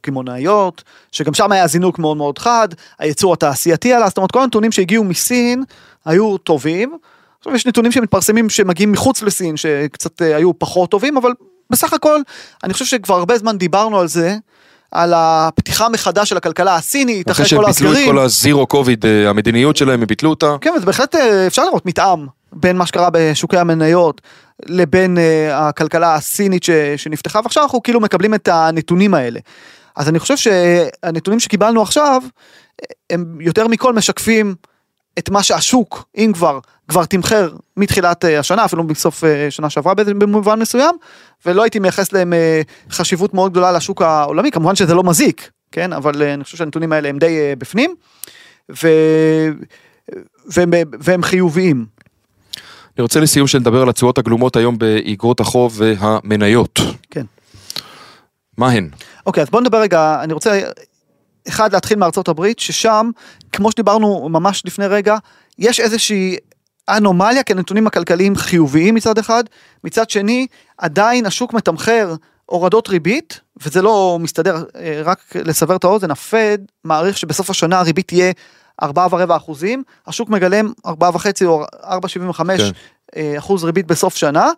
קמעונאיות, 0.00 0.82
שגם 1.12 1.34
שם 1.34 1.52
היה 1.52 1.66
זינוק 1.66 1.98
מאוד 1.98 2.16
מאוד 2.16 2.38
חד, 2.38 2.68
הייצור 2.98 3.32
התעשייתי 3.32 3.92
עלה, 3.92 4.08
זאת 4.08 4.16
אומרת 4.16 4.30
כל 4.30 4.42
הנתונים 4.42 4.72
שהגיעו 4.72 5.04
מסין 5.04 5.64
היו 6.04 6.38
טובים. 6.38 6.96
עכשיו 7.38 7.54
יש 7.54 7.66
נתונים 7.66 7.92
שמתפרסמים 7.92 8.50
שמגיעים 8.50 8.92
מחוץ 8.92 9.22
לסין 9.22 9.56
שקצת 9.56 10.20
היו 10.20 10.58
פחות 10.58 10.90
טובים, 10.90 11.16
אבל 11.16 11.30
בסך 11.70 11.92
הכל 11.92 12.20
אני 12.64 12.72
חושב 12.72 12.84
שכבר 12.84 13.14
הרבה 13.14 13.38
זמן 13.38 13.58
דיברנו 13.58 13.98
על 13.98 14.08
זה. 14.08 14.36
על 14.90 15.12
הפתיחה 15.16 15.88
מחדש 15.88 16.28
של 16.28 16.36
הכלכלה 16.36 16.76
הסינית, 16.76 17.30
אחרי 17.30 17.46
כל 17.48 17.64
הסגרים. 17.64 17.66
אחרי 17.66 17.74
שהם 17.74 17.90
ביטלו 17.96 18.12
את 18.12 18.18
כל 18.18 18.24
הזירו 18.24 18.66
קוביד, 18.66 19.04
המדיניות 19.28 19.76
שלהם, 19.76 20.00
הם 20.00 20.06
ביטלו 20.06 20.30
אותה. 20.30 20.56
כן, 20.60 20.70
וזה 20.76 20.86
בהחלט 20.86 21.14
אפשר 21.46 21.64
לראות 21.64 21.86
מתאם 21.86 22.26
בין 22.54 22.76
מה 22.76 22.86
שקרה 22.86 23.08
בשוקי 23.12 23.58
המניות 23.58 24.20
לבין 24.66 25.16
uh, 25.16 25.52
הכלכלה 25.52 26.14
הסינית 26.14 26.64
שנפתחה 26.96 27.40
ועכשיו 27.44 27.62
אנחנו 27.62 27.82
כאילו 27.82 28.00
מקבלים 28.00 28.34
את 28.34 28.48
הנתונים 28.48 29.14
האלה. 29.14 29.40
אז 29.96 30.08
אני 30.08 30.18
חושב 30.18 30.36
שהנתונים 30.36 31.40
שקיבלנו 31.40 31.82
עכשיו 31.82 32.22
הם 33.10 33.38
יותר 33.40 33.68
מכל 33.68 33.92
משקפים 33.92 34.54
את 35.18 35.30
מה 35.30 35.42
שהשוק 35.42 36.08
אם 36.16 36.32
כבר 36.34 36.58
כבר 36.88 37.04
תמחר 37.04 37.52
מתחילת 37.76 38.24
uh, 38.24 38.28
השנה 38.28 38.64
אפילו 38.64 38.84
בסוף 38.86 39.24
uh, 39.24 39.26
שנה 39.50 39.70
שעברה 39.70 39.94
במובן 39.94 40.58
מסוים 40.58 40.96
ולא 41.46 41.62
הייתי 41.62 41.78
מייחס 41.78 42.12
להם 42.12 42.32
חשיבות 42.90 43.34
מאוד 43.34 43.52
גדולה 43.52 43.72
לשוק 43.72 44.02
העולמי 44.02 44.50
כמובן 44.50 44.76
שזה 44.76 44.94
לא 44.94 45.02
מזיק 45.02 45.50
כן 45.72 45.92
אבל 45.92 46.22
אני 46.22 46.44
חושב 46.44 46.56
שהנתונים 46.56 46.92
האלה 46.92 47.08
הם 47.08 47.18
די 47.18 47.54
בפנים. 47.58 47.94
ו... 48.82 48.88
והם, 50.46 50.70
והם 51.00 51.22
חיוביים. 51.22 51.86
אני 52.96 53.02
רוצה 53.02 53.20
לסיום 53.20 53.46
שנדבר 53.46 53.82
על 53.82 53.88
התשואות 53.88 54.18
הגלומות 54.18 54.56
היום 54.56 54.78
באגרות 54.78 55.40
החוב 55.40 55.74
והמניות. 55.76 56.80
כן. 57.10 57.24
מה 58.58 58.70
הן? 58.70 58.88
אוקיי, 59.26 59.42
אז 59.42 59.50
בוא 59.50 59.60
נדבר 59.60 59.80
רגע, 59.80 60.20
אני 60.22 60.32
רוצה, 60.32 60.60
אחד, 61.48 61.72
להתחיל 61.72 61.98
מארצות 61.98 62.28
הברית, 62.28 62.58
ששם, 62.58 63.10
כמו 63.52 63.70
שדיברנו 63.70 64.28
ממש 64.28 64.62
לפני 64.66 64.86
רגע, 64.86 65.16
יש 65.58 65.80
איזושהי 65.80 66.36
אנומליה, 66.88 67.42
כי 67.42 67.52
הנתונים 67.52 67.86
הכלכליים 67.86 68.36
חיוביים 68.36 68.94
מצד 68.94 69.18
אחד, 69.18 69.44
מצד 69.84 70.10
שני, 70.10 70.46
עדיין 70.78 71.26
השוק 71.26 71.52
מתמחר 71.52 72.14
הורדות 72.46 72.88
ריבית, 72.88 73.40
וזה 73.62 73.82
לא 73.82 74.18
מסתדר, 74.20 74.64
אה, 74.76 75.02
רק 75.04 75.18
לסבר 75.34 75.76
את 75.76 75.84
האוזן, 75.84 76.10
הפד 76.10 76.58
מעריך 76.84 77.18
שבסוף 77.18 77.50
השנה 77.50 77.78
הריבית 77.78 78.08
תהיה 78.08 78.32
ארבעה 78.82 79.08
ורבע 79.10 79.36
אחוזים, 79.36 79.82
השוק 80.06 80.28
מגלם 80.28 80.72
ארבעה 80.86 81.10
וחצי 81.14 81.44
או 81.44 81.64
ארבע 81.84 82.08
שבעים 82.08 82.30
וחמש 82.30 82.60
כן. 82.60 82.70
אה, 83.16 83.38
אחוז 83.38 83.64
ריבית 83.64 83.86
בסוף 83.86 84.16
שנה, 84.16 84.50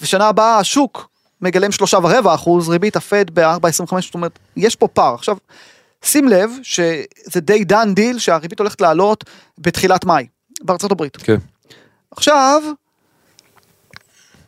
ושנה 0.00 0.28
הבאה 0.28 0.58
השוק 0.58 1.08
מגלם 1.40 1.72
שלושה 1.72 1.98
ורבע 2.02 2.34
אחוז 2.34 2.68
ריבית 2.68 2.96
הפד 2.96 3.30
בארבע 3.30 3.68
עשרים 3.68 3.84
וחמש, 3.84 4.04
זאת 4.04 4.14
אומרת, 4.14 4.38
יש 4.56 4.76
פה 4.76 4.88
פער. 4.88 5.14
עכשיו, 5.14 5.36
שים 6.02 6.28
לב 6.28 6.50
שזה 6.62 7.40
די 7.40 7.64
done 7.64 7.94
deal 7.94 8.18
שהריבית 8.18 8.58
הולכת 8.58 8.80
לעלות 8.80 9.24
בתחילת 9.58 10.04
מאי, 10.04 10.26
בארצות 10.62 10.92
הברית. 10.92 11.16
כן. 11.16 11.36
עכשיו, 12.10 12.62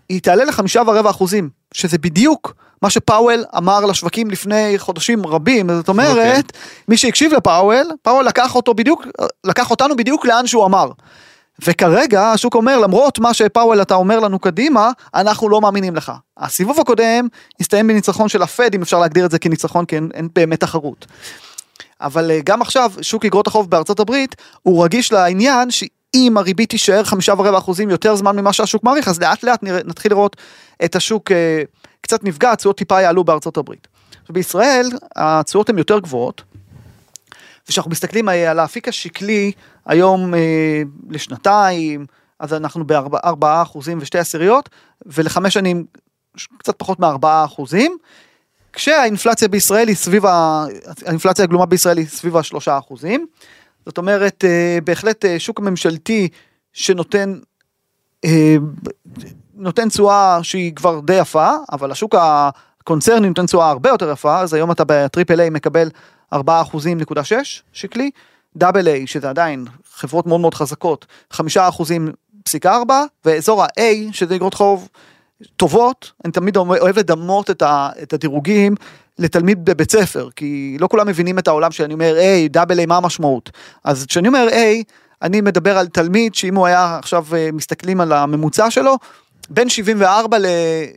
היא 0.08 0.20
תעלה 0.20 0.44
לחמישה 0.44 0.82
ורבע 0.86 1.10
אחוזים 1.10 1.50
שזה 1.74 1.98
בדיוק 1.98 2.54
מה 2.82 2.90
שפאוול 2.90 3.44
אמר 3.56 3.86
לשווקים 3.86 4.30
לפני 4.30 4.74
חודשים 4.78 5.26
רבים, 5.26 5.70
זאת 5.74 5.88
אומרת, 5.88 6.10
אוקיי. 6.10 6.42
מי 6.88 6.96
שהקשיב 6.96 7.32
לפאוול, 7.32 7.86
פאוול 8.02 8.24
לקח 8.24 8.54
אותו 8.54 8.74
בדיוק, 8.74 9.06
לקח 9.44 9.70
אותנו 9.70 9.96
בדיוק 9.96 10.26
לאן 10.26 10.46
שהוא 10.46 10.64
אמר. 10.64 10.90
וכרגע 11.66 12.32
השוק 12.32 12.54
אומר 12.54 12.78
למרות 12.78 13.18
מה 13.18 13.34
שפאוול 13.34 13.82
אתה 13.82 13.94
אומר 13.94 14.20
לנו 14.20 14.38
קדימה 14.38 14.90
אנחנו 15.14 15.48
לא 15.48 15.60
מאמינים 15.60 15.96
לך. 15.96 16.12
הסיבוב 16.38 16.80
הקודם 16.80 17.28
הסתיים 17.60 17.86
בניצחון 17.86 18.28
של 18.28 18.42
הפד 18.42 18.74
אם 18.74 18.82
אפשר 18.82 18.98
להגדיר 18.98 19.26
את 19.26 19.30
זה 19.30 19.38
כניצחון 19.38 19.84
כי 19.84 19.96
אין, 19.96 20.08
אין 20.14 20.28
באמת 20.34 20.60
תחרות. 20.60 21.06
אבל 22.00 22.30
אה, 22.30 22.40
גם 22.44 22.62
עכשיו 22.62 22.92
שוק 23.02 23.24
אגרות 23.24 23.46
החוב 23.46 23.70
בארצות 23.70 24.00
הברית 24.00 24.36
הוא 24.62 24.84
רגיש 24.84 25.12
לעניין 25.12 25.70
שאם 26.16 26.36
הריבית 26.36 26.70
תישאר 26.70 27.04
חמישה 27.04 27.34
ורבע 27.38 27.58
אחוזים 27.58 27.90
יותר 27.90 28.16
זמן 28.16 28.36
ממה 28.36 28.52
שהשוק 28.52 28.84
מעריך 28.84 29.08
אז 29.08 29.20
לאט 29.20 29.42
לאט 29.42 29.62
נראה, 29.62 29.80
נתחיל 29.84 30.12
לראות 30.12 30.36
את 30.84 30.96
השוק 30.96 31.32
אה, 31.32 31.62
קצת 32.00 32.24
נפגע 32.24 32.52
התשואות 32.52 32.78
טיפה 32.78 33.00
יעלו 33.00 33.24
בארצות 33.24 33.56
הברית. 33.56 33.88
בישראל 34.30 34.88
התשואות 35.16 35.68
הן 35.68 35.78
יותר 35.78 35.98
גבוהות. 35.98 36.42
וכשאנחנו 37.66 37.90
מסתכלים 37.90 38.28
אה, 38.28 38.50
על 38.50 38.58
האפיק 38.58 38.88
השקלי 38.88 39.52
היום 39.86 40.34
אה, 40.34 40.82
לשנתיים 41.10 42.06
אז 42.38 42.54
אנחנו 42.54 42.84
בארבעה 42.86 43.62
אחוזים 43.62 43.98
ושתי 44.00 44.18
עשיריות 44.18 44.68
ולחמש 45.06 45.54
שנים 45.54 45.84
קצת 46.58 46.78
פחות 46.78 47.00
מארבעה 47.00 47.44
אחוזים. 47.44 47.98
כשהאינפלציה 48.72 49.48
בישראל 49.48 49.88
היא 49.88 49.96
סביב, 49.96 50.26
ה... 50.26 50.64
האינפלציה 51.06 51.44
הגלומה 51.44 51.66
בישראל 51.66 51.98
היא 51.98 52.06
סביב 52.06 52.36
השלושה 52.36 52.78
אחוזים. 52.78 53.26
זאת 53.86 53.98
אומרת, 53.98 54.44
אה, 54.44 54.78
בהחלט 54.84 55.24
אה, 55.24 55.38
שוק 55.38 55.60
ממשלתי 55.60 56.28
שנותן 56.72 57.38
אה, 58.24 58.56
נותן 59.54 59.88
תשואה 59.88 60.38
שהיא 60.42 60.74
כבר 60.74 61.00
די 61.00 61.18
יפה, 61.18 61.50
אבל 61.72 61.90
השוק 61.90 62.14
הקונצרני 62.18 63.28
נותן 63.28 63.46
תשואה 63.46 63.70
הרבה 63.70 63.88
יותר 63.88 64.10
יפה, 64.10 64.40
אז 64.40 64.54
היום 64.54 64.70
אתה 64.70 64.84
בטריפל 64.86 65.40
איי 65.40 65.50
מקבל 65.50 65.90
4 66.32 66.60
אחוזים 66.60 66.98
נקודה 66.98 67.24
6 67.24 67.62
שקלי, 67.72 68.10
דאבל 68.56 68.88
איי 68.88 69.06
שזה 69.06 69.30
עדיין 69.30 69.66
חברות 69.92 70.26
מאוד 70.26 70.40
מאוד 70.40 70.54
חזקות, 70.54 71.06
5 71.30 71.56
אחוזים 71.56 72.12
פסיק 72.44 72.66
4, 72.66 73.04
ואזור 73.24 73.62
ה-A 73.62 73.82
שזה 74.12 74.34
אגרות 74.34 74.54
חוב 74.54 74.88
טובות, 75.56 76.12
אני 76.24 76.32
תמיד 76.32 76.56
אוהב 76.56 76.98
לדמות 76.98 77.50
את 78.02 78.12
הדירוגים 78.12 78.74
לתלמיד 79.20 79.64
בבית 79.64 79.90
ספר, 79.90 80.28
כי 80.36 80.76
לא 80.80 80.88
כולם 80.88 81.08
מבינים 81.08 81.38
את 81.38 81.48
העולם 81.48 81.70
שאני 81.70 81.94
אומר 81.94 82.16
A, 82.16 82.48
דאבל 82.52 82.80
A, 82.80 82.86
מה 82.86 82.96
המשמעות? 82.96 83.50
אז 83.84 84.06
כשאני 84.06 84.28
אומר 84.28 84.48
A, 84.50 84.54
אני 85.22 85.40
מדבר 85.40 85.78
על 85.78 85.86
תלמיד 85.86 86.34
שאם 86.34 86.56
הוא 86.56 86.66
היה 86.66 86.98
עכשיו 86.98 87.26
אה, 87.34 87.48
מסתכלים 87.52 88.00
על 88.00 88.12
הממוצע 88.12 88.70
שלו, 88.70 88.96
בין 89.50 89.68
74 89.68 90.38
ל... 90.38 90.46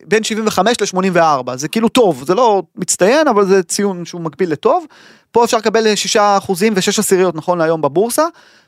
בין 0.08 0.24
75 0.24 0.78
ל-84, 0.82 1.56
זה 1.56 1.68
כאילו 1.68 1.90
טוב, 1.90 2.24
זה 2.28 2.36
לא 2.36 2.64
מצטיין, 2.76 3.28
אבל 3.28 3.46
זה 3.46 3.64
ציון 3.64 4.06
שהוא 4.06 4.22
מקביל 4.22 4.52
לטוב. 4.52 4.86
פה 5.32 5.44
אפשר 5.44 5.58
לקבל 5.58 5.96
6 5.96 6.18
אחוזים 6.18 6.74
ו-6 6.74 7.00
עשיריות 7.00 7.36
נכון 7.36 7.58
להיום 7.58 7.82
בבורסה, 7.82 8.26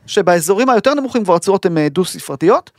שבאזורים 0.07 0.69
היותר 0.69 0.93
נמוכים 0.93 1.23
כבר 1.23 1.35
התשואות 1.35 1.65
הן 1.65 1.77
אה, 1.77 1.89
דו 1.89 2.05
ספרתיות. 2.05 2.71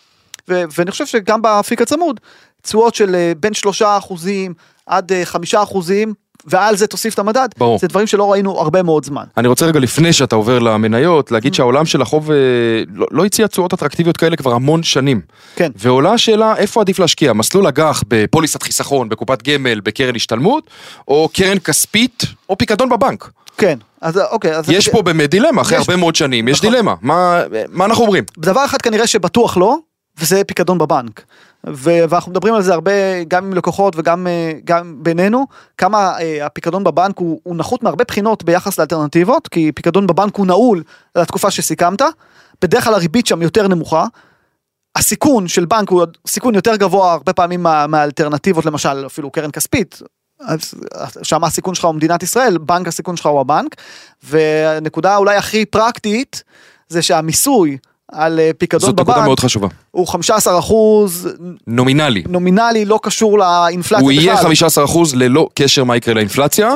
ו- 0.48 0.64
ואני 0.76 0.90
חושב 0.90 1.06
שגם 1.06 1.42
באפיק 1.42 1.82
הצמוד, 1.82 2.20
תשואות 2.62 2.94
של 2.94 3.14
אה, 3.14 3.32
בין 3.40 3.54
3 3.54 3.82
אחוזים 3.82 4.54
עד 4.86 5.12
5 5.24 5.54
אחוזים, 5.54 6.14
ועל 6.46 6.76
זה 6.76 6.86
תוסיף 6.86 7.14
את 7.14 7.18
המדד, 7.18 7.48
ברור. 7.58 7.78
זה 7.78 7.88
דברים 7.88 8.06
שלא 8.06 8.32
ראינו 8.32 8.60
הרבה 8.60 8.82
מאוד 8.82 9.04
זמן. 9.04 9.24
אני 9.36 9.48
רוצה 9.48 9.66
רגע 9.66 9.80
לפני 9.80 10.12
שאתה 10.12 10.36
עובר 10.36 10.58
למניות, 10.58 11.30
להגיד 11.32 11.54
שהעולם 11.54 11.86
של 11.86 12.02
החוב 12.02 12.30
אה, 12.30 12.36
לא, 12.94 13.06
לא 13.10 13.24
הציע 13.24 13.46
תשואות 13.46 13.74
אטרקטיביות 13.74 14.16
כאלה 14.16 14.36
כבר 14.36 14.52
המון 14.52 14.82
שנים. 14.82 15.20
כן. 15.56 15.70
ועולה 15.76 16.12
השאלה 16.12 16.56
איפה 16.56 16.80
עדיף 16.80 16.98
להשקיע, 16.98 17.32
מסלול 17.32 17.66
אג"ח 17.66 18.02
בפוליסת 18.08 18.62
חיסכון, 18.62 19.08
בקופת 19.08 19.42
גמל, 19.42 19.80
בקרן 19.80 20.16
השתלמות, 20.16 20.64
או 21.08 21.28
קרן 21.32 21.58
כספית, 21.58 22.22
או 22.48 22.58
פיקדון 22.58 22.88
בבנק. 22.88 23.30
כן, 23.58 23.78
אז 24.00 24.18
אוקיי. 24.30 24.56
אז 24.56 24.70
יש 24.70 24.88
אני- 24.88 24.92
פה 24.96 25.02
באמת 25.02 25.30
דילמה, 25.30 25.62
אחרי 25.62 25.78
הרבה 25.78 25.96
מאוד 25.96 26.16
שנים, 26.16 26.48
יש 26.48 26.58
נכון. 26.58 26.70
דילמה, 26.70 26.94
מה, 27.02 27.40
מה 27.68 27.84
אנחנו 27.84 28.02
אומרים? 28.04 28.24
דבר 28.38 28.64
אחד 28.64 28.82
כנראה 28.82 29.06
שבטוח 29.06 29.56
לא, 29.56 29.76
וזה 30.20 30.42
פיקדון 30.44 30.78
בבנק. 30.78 31.22
ו- 31.68 32.04
ואנחנו 32.08 32.30
מדברים 32.30 32.54
על 32.54 32.62
זה 32.62 32.74
הרבה 32.74 33.24
גם 33.28 33.44
עם 33.44 33.52
לקוחות 33.52 33.94
וגם 33.96 34.26
אה, 34.26 34.52
גם 34.64 34.96
בינינו, 35.02 35.46
כמה 35.78 36.18
אה, 36.20 36.46
הפיקדון 36.46 36.84
בבנק 36.84 37.18
הוא, 37.18 37.40
הוא 37.42 37.56
נחות 37.56 37.82
מהרבה 37.82 38.04
בחינות 38.04 38.44
ביחס 38.44 38.78
לאלטרנטיבות, 38.78 39.48
כי 39.48 39.72
פיקדון 39.74 40.06
בבנק 40.06 40.36
הוא 40.36 40.46
נעול 40.46 40.82
לתקופה 41.16 41.50
שסיכמת, 41.50 42.02
בדרך 42.62 42.84
כלל 42.84 42.94
הריבית 42.94 43.26
שם 43.26 43.42
יותר 43.42 43.68
נמוכה. 43.68 44.06
הסיכון 44.96 45.48
של 45.48 45.64
בנק 45.64 45.88
הוא 45.88 46.02
סיכון 46.26 46.54
יותר 46.54 46.76
גבוה 46.76 47.12
הרבה 47.12 47.32
פעמים 47.32 47.62
מה, 47.62 47.86
מהאלטרנטיבות 47.86 48.64
למשל 48.64 49.06
אפילו 49.06 49.30
קרן 49.30 49.50
כספית. 49.50 50.02
אז 50.40 50.74
שם 51.22 51.44
הסיכון 51.44 51.74
שלך 51.74 51.84
הוא 51.84 51.94
מדינת 51.94 52.22
ישראל, 52.22 52.58
בנק 52.58 52.88
הסיכון 52.88 53.16
שלך 53.16 53.26
הוא 53.26 53.40
הבנק. 53.40 53.74
והנקודה 54.22 55.16
אולי 55.16 55.36
הכי 55.36 55.66
פרקטית 55.66 56.42
זה 56.88 57.02
שהמיסוי 57.02 57.76
על 58.12 58.40
אה, 58.40 58.50
פיקדון 58.58 58.80
זאת 58.80 59.00
נקודה 59.00 59.12
בבנק 59.12 59.24
מאוד 59.24 59.40
חשובה. 59.40 59.68
הוא 59.90 60.08
15 60.08 60.58
אחוז 60.58 61.28
נומינלי. 61.66 62.22
נומינלי 62.28 62.84
לא 62.84 63.00
קשור 63.02 63.38
לאינפלציה 63.38 64.02
הוא 64.02 64.12
יהיה 64.12 64.34
בכלל. 64.34 64.84
15% 64.84 65.16
ללא 65.16 65.48
קשר 65.54 65.84
מה 65.84 65.96
יקרה 65.96 66.14
לאינפלציה, 66.14 66.70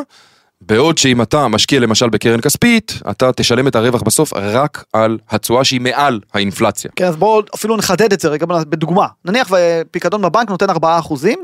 בעוד 0.60 0.98
שאם 0.98 1.22
אתה 1.22 1.48
משקיע 1.48 1.80
למשל 1.80 2.08
בקרן 2.08 2.40
כספית, 2.40 2.98
אתה 3.10 3.32
תשלם 3.32 3.68
את 3.68 3.76
הרווח 3.76 4.02
בסוף 4.02 4.32
רק 4.36 4.84
על 4.92 5.18
התשואה 5.30 5.64
שהיא 5.64 5.80
מעל 5.80 6.20
האינפלציה. 6.34 6.90
כן 6.96 7.04
אז 7.04 7.16
בואו 7.16 7.42
אפילו 7.54 7.76
נחדד 7.76 8.12
את 8.12 8.20
זה 8.20 8.28
רגע 8.28 8.46
בדוגמה 8.46 9.06
נניח 9.24 9.50
ופיקדון 9.50 10.22
בבנק 10.22 10.50
נותן 10.50 10.70
4 10.70 10.98
אחוזים 10.98 11.38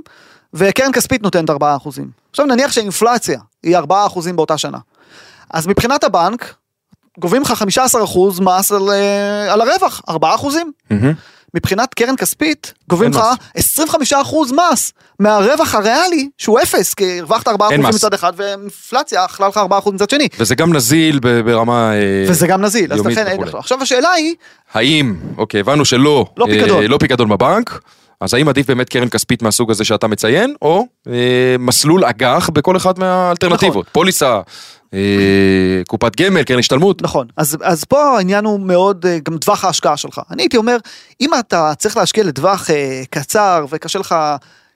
וקרן 0.55 0.93
כספית 0.93 1.23
נותנת 1.23 1.51
4 1.51 1.77
אחוזים. 1.77 2.11
עכשיו 2.31 2.47
נניח 2.47 2.73
שהאינפלציה 2.73 3.41
היא 3.63 3.77
4 3.77 4.07
אחוזים 4.07 4.37
באותה 4.37 4.59
שנה. 4.59 4.79
אז 5.51 5.67
מבחינת 5.67 6.05
הבנק 6.05 6.55
גובים 7.19 7.43
לך 7.43 7.53
15 7.53 8.05
אחוז 8.05 8.41
מס 8.41 8.73
על, 8.73 8.91
אה, 8.91 9.53
על 9.53 9.61
הרווח 9.61 10.01
4 10.09 10.35
אחוזים. 10.35 10.73
מהמם. 10.91 11.13
מבחינת 11.55 11.95
קרן 11.95 12.17
כספית 12.17 12.75
גובים 12.89 13.11
לך 13.11 13.17
מס. 13.17 13.39
25 13.55 14.13
אחוז 14.13 14.53
מס 14.53 14.93
מהרווח 15.21 15.75
הריאלי 15.75 16.29
שהוא 16.39 16.59
אפס 16.63 16.95
כי 16.95 17.19
הרווחת 17.19 17.49
4 17.49 17.69
אין 17.71 17.81
אחוזים 17.81 17.89
מס. 17.89 18.05
מצד 18.05 18.15
אחד 18.15 18.33
ואינפלציה 18.37 19.25
אכלה 19.25 19.49
לך 19.49 19.57
4 19.57 19.79
אחוז 19.79 19.95
מצד 19.95 20.11
שני. 20.11 20.29
וזה 20.39 20.55
גם 20.55 20.73
נזיל 20.73 21.21
ברמה... 21.45 21.93
אה, 21.95 22.25
וזה 22.29 22.47
גם 22.47 22.63
נזיל 22.63 22.93
אז 22.93 23.01
לכן 23.07 23.27
אין 23.27 23.35
וכולי. 23.35 23.49
לך. 23.49 23.55
עכשיו 23.55 23.83
השאלה 23.83 24.11
היא 24.11 24.35
האם, 24.75 25.15
אוקיי, 25.39 25.61
הבנו 25.61 25.85
שלא, 25.85 26.27
לא 26.37 26.47
פיקדון. 26.47 26.83
אה, 26.83 26.89
לא 26.89 26.99
פיקדון 26.99 27.29
בבנק, 27.29 27.81
אז 28.21 28.35
האם 28.35 28.49
עדיף 28.49 28.67
באמת 28.67 28.89
קרן 28.89 29.09
כספית 29.09 29.43
מהסוג 29.43 29.71
הזה 29.71 29.85
שאתה 29.85 30.07
מציין, 30.07 30.55
או 30.63 30.87
אה, 31.09 31.13
מסלול 31.59 32.05
אג"ח 32.05 32.51
בכל 32.53 32.77
אחת 32.77 32.99
מהאלטרנטיבות, 32.99 33.73
נכון. 33.73 33.93
פוליסה, 33.93 34.27
אה, 34.35 34.41
קופת 35.87 36.17
גמל, 36.17 36.43
קרן 36.43 36.59
השתלמות, 36.59 37.03
נכון. 37.03 37.27
אז 37.37 37.57
אז 37.63 37.85
פה 37.85 38.17
העניין 38.17 38.45
הוא 38.45 38.61
מאוד 38.61 39.07
אה, 39.07 39.19
גם 39.19 39.39
טווח 39.39 39.65
ההשקעה 39.65 39.97
שלך. 39.97 40.21
אני 40.31 40.43
הייתי 40.43 40.57
אומר 40.57 40.77
אם 41.21 41.31
אתה 41.39 41.73
צריך 41.79 41.97
להשקיע 41.97 42.25
לטווח 42.25 42.71
אה, 42.71 43.03
קצר 43.11 43.67
וקשה 43.71 43.99
לך 43.99 44.15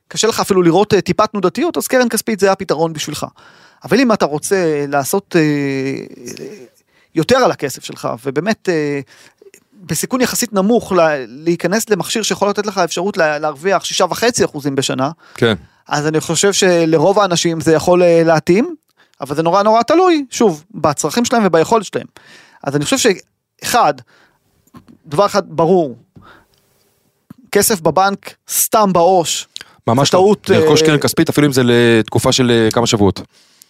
קשה 0.09 0.29
לך 0.29 0.41
אפילו 0.41 0.63
לראות 0.63 0.95
אה, 0.95 1.01
טיפה 1.01 1.27
תנודתיות 1.27 1.77
אז 1.77 1.87
קרן 1.87 2.09
כספית 2.09 2.41
זה 2.41 2.53
הפתרון 2.53 2.93
בשבילך. 2.93 3.27
אבל 3.85 4.01
אם 4.01 4.13
אתה 4.13 4.25
רוצה 4.25 4.57
לעשות 4.89 5.37
אה, 5.39 5.43
יותר 7.15 7.37
על 7.37 7.51
הכסף 7.51 7.85
שלך 7.85 8.09
ובאמת 8.25 8.69
אה, 8.69 9.01
בסיכון 9.87 10.21
יחסית 10.21 10.53
נמוך 10.53 10.93
לה- 10.93 11.09
להיכנס 11.27 11.91
למכשיר 11.91 12.23
שיכול 12.23 12.49
לתת 12.49 12.67
לך 12.67 12.79
אפשרות 12.79 13.17
לה- 13.17 13.39
להרוויח 13.39 13.85
שישה 13.85 14.05
וחצי 14.05 14.45
אחוזים 14.45 14.75
בשנה 14.75 15.11
כן, 15.35 15.55
אז 15.89 16.07
אני 16.07 16.21
חושב 16.21 16.53
שלרוב 16.53 17.19
האנשים 17.19 17.61
זה 17.61 17.73
יכול 17.75 18.03
אה, 18.03 18.23
להתאים, 18.27 18.75
אבל 19.21 19.37
זה 19.37 19.43
נורא 19.43 19.63
נורא 19.63 19.83
תלוי, 19.83 20.25
שוב, 20.31 20.65
בצרכים 20.75 21.25
שלהם 21.25 21.43
וביכולת 21.47 21.85
שלהם. 21.85 22.07
אז 22.65 22.77
אני 22.77 22.85
חושב 22.85 22.97
שאחד, 22.99 23.95
דבר 25.07 25.27
אחד 25.27 25.43
ברור, 25.47 25.97
כסף 27.53 27.81
בבנק 27.81 28.35
סתם 28.51 28.93
בעו"ש, 28.93 29.47
ממש 29.87 30.11
טעות, 30.11 30.41
טעות, 30.41 30.59
לרכוש 30.59 30.83
אה, 30.83 30.87
קרן 30.87 30.99
כספית 30.99 31.29
אפילו 31.29 31.47
אם 31.47 31.53
זה 31.53 31.63
לתקופה 31.65 32.33
של 32.33 32.51
אה, 32.51 32.71
כמה 32.71 32.87
שבועות, 32.87 33.21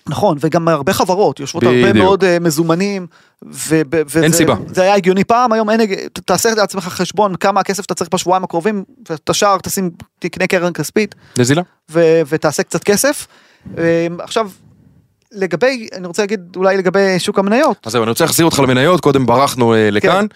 נכון, 0.06 0.36
וגם 0.40 0.68
הרבה 0.68 0.92
חברות 0.92 1.40
יושבות 1.40 1.62
הרבה 1.62 1.82
בדיוק. 1.82 1.96
מאוד 1.96 2.24
אה, 2.24 2.38
מזומנים, 2.38 3.06
ו- 3.44 3.82
ו- 3.92 4.00
וזה, 4.06 4.22
אין 4.22 4.32
סיבה. 4.32 4.54
זה 4.66 4.82
היה 4.82 4.94
הגיוני 4.94 5.24
פעם, 5.24 5.52
היום 5.52 5.70
אין, 5.70 5.80
תעשה 6.12 6.54
לעצמך 6.54 6.84
חשבון 6.84 7.36
כמה 7.36 7.62
כסף 7.62 7.84
אתה 7.84 7.94
צריך 7.94 8.10
בשבועיים 8.14 8.44
הקרובים, 8.44 8.84
ואת 9.10 9.30
השאר 9.30 9.58
תשים, 9.58 9.90
תקנה 10.18 10.46
קרן 10.46 10.72
כספית, 10.72 11.14
נזילה? 11.38 11.62
ו- 11.90 12.20
ותעשה 12.28 12.62
קצת 12.62 12.84
כסף. 12.84 13.26
עכשיו, 14.18 14.50
לגבי, 15.32 15.88
אני 15.92 16.06
רוצה 16.06 16.22
להגיד 16.22 16.40
אולי 16.56 16.76
לגבי 16.76 17.18
שוק 17.18 17.38
המניות. 17.38 17.76
אז 17.86 17.92
זהו, 17.92 18.02
אני 18.02 18.10
רוצה 18.10 18.24
להחזיר 18.24 18.46
אותך 18.46 18.58
למניות, 18.58 19.00
קודם 19.00 19.26
ברחנו 19.26 19.74
אה, 19.74 19.90
לכאן. 19.90 20.26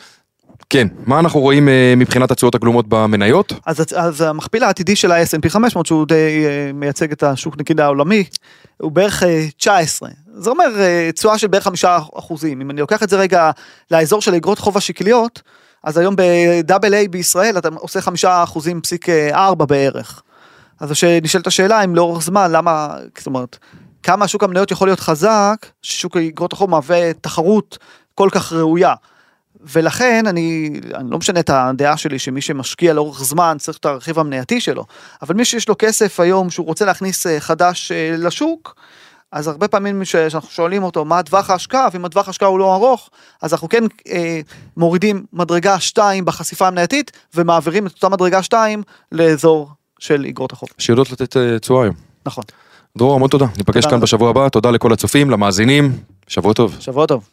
כן, 0.71 0.89
מה 1.07 1.19
אנחנו 1.19 1.41
רואים 1.41 1.69
אה, 1.69 1.95
מבחינת 1.97 2.31
התשואות 2.31 2.55
הגלומות 2.55 2.89
במניות? 2.89 3.53
אז, 3.67 3.85
אז 3.97 4.21
המכפיל 4.21 4.65
העתידי 4.65 4.97
של 4.97 5.13
ה-S&P 5.13 5.49
500 5.49 5.87
שהוא 5.87 6.07
די 6.07 6.45
אה, 6.47 6.71
מייצג 6.75 7.13
את 7.13 7.23
השוק 7.23 7.59
נגיד 7.59 7.81
העולמי 7.81 8.25
הוא 8.81 8.93
בערך 8.93 9.23
אה, 9.23 9.47
19 9.57 10.09
זה 10.37 10.51
אומר 10.51 10.65
אה, 10.81 11.11
תשואה 11.15 11.39
של 11.39 11.47
בערך 11.47 11.65
5 11.65 11.85
אחוזים 12.19 12.61
אם 12.61 12.71
אני 12.71 12.81
לוקח 12.81 13.03
את 13.03 13.09
זה 13.09 13.17
רגע 13.17 13.51
לאזור 13.91 14.21
של 14.21 14.35
אגרות 14.35 14.59
חוב 14.59 14.77
השקליות 14.77 15.43
אז 15.85 15.99
היום 15.99 16.17
ב-AA 16.17 17.09
בישראל 17.11 17.59
אתה 17.59 17.69
עושה 17.75 18.01
5 18.01 18.25
אחוזים 18.25 18.81
פסיק 18.81 19.09
4 19.33 19.65
בערך. 19.65 20.23
אז 20.81 20.93
נשאלת 21.23 21.47
השאלה 21.47 21.85
אם 21.85 21.95
לאורך 21.95 22.23
זמן, 22.23 22.53
למה, 22.53 22.97
זאת 23.19 23.27
אומרת, 23.27 23.59
כמה 24.05 24.29
שוק 24.29 24.45
המניות 24.45 24.71
יכול 24.71 24.89
להיות 24.89 25.01
חזק, 25.01 25.67
ששוק 25.83 26.17
אגרות 26.17 26.53
החוב 26.53 26.71
מהווה 26.71 27.13
תחרות 27.13 27.79
כל 28.15 28.29
כך 28.33 28.53
ראויה. 28.53 28.95
ולכן 29.61 30.27
אני, 30.27 30.71
אני 30.95 31.11
לא 31.11 31.19
משנה 31.19 31.41
את 31.41 31.51
הדעה 31.51 31.97
שלי 31.97 32.19
שמי 32.19 32.41
שמשקיע 32.41 32.93
לאורך 32.93 33.25
זמן 33.25 33.57
צריך 33.61 33.79
את 33.79 33.85
הרכיב 33.85 34.19
המנייתי 34.19 34.61
שלו, 34.61 34.85
אבל 35.23 35.35
מי 35.35 35.45
שיש 35.45 35.69
לו 35.69 35.75
כסף 35.79 36.21
היום 36.21 36.51
שהוא 36.51 36.67
רוצה 36.67 36.85
להכניס 36.85 37.27
אה, 37.27 37.41
חדש 37.41 37.93
אה, 37.93 38.15
לשוק, 38.19 38.75
אז 39.33 39.49
הרבה 39.49 39.69
פעמים 39.69 40.05
שאנחנו 40.05 40.51
שואלים 40.51 40.83
אותו 40.83 41.05
מה 41.05 41.23
טווח 41.23 41.51
ההשקעה, 41.51 41.89
ואם 41.93 42.05
הטווח 42.05 42.27
ההשקעה 42.27 42.49
הוא 42.49 42.59
לא 42.59 42.75
ארוך, 42.75 43.11
אז 43.43 43.53
אנחנו 43.53 43.69
כן 43.69 43.85
אה, 44.09 44.41
מורידים 44.77 45.25
מדרגה 45.33 45.81
2 45.81 46.25
בחשיפה 46.25 46.69
המנייתית, 46.69 47.11
ומעבירים 47.35 47.87
את 47.87 47.93
אותה 47.93 48.09
מדרגה 48.09 48.43
2 48.43 48.83
לאזור 49.13 49.71
של 49.99 50.27
אגרות 50.29 50.53
החוב. 50.53 50.69
שיודעות 50.79 51.11
לתת 51.11 51.37
אה, 51.37 51.59
תשואה 51.59 51.83
היום. 51.83 51.95
נכון. 52.27 52.45
דרור, 52.99 53.15
המון 53.15 53.29
תודה. 53.29 53.47
ניפגש. 53.57 53.87
כאן 53.87 54.01
בשבוע 54.01 54.31
הבא, 54.31 54.49
תודה 54.49 54.71
לכל 54.71 54.93
הצופים, 54.93 55.31
למאזינים, 55.31 55.93
שבוע 56.29 56.53
טוב. 56.53 56.77
שבוע 56.81 57.07
טוב. 57.07 57.29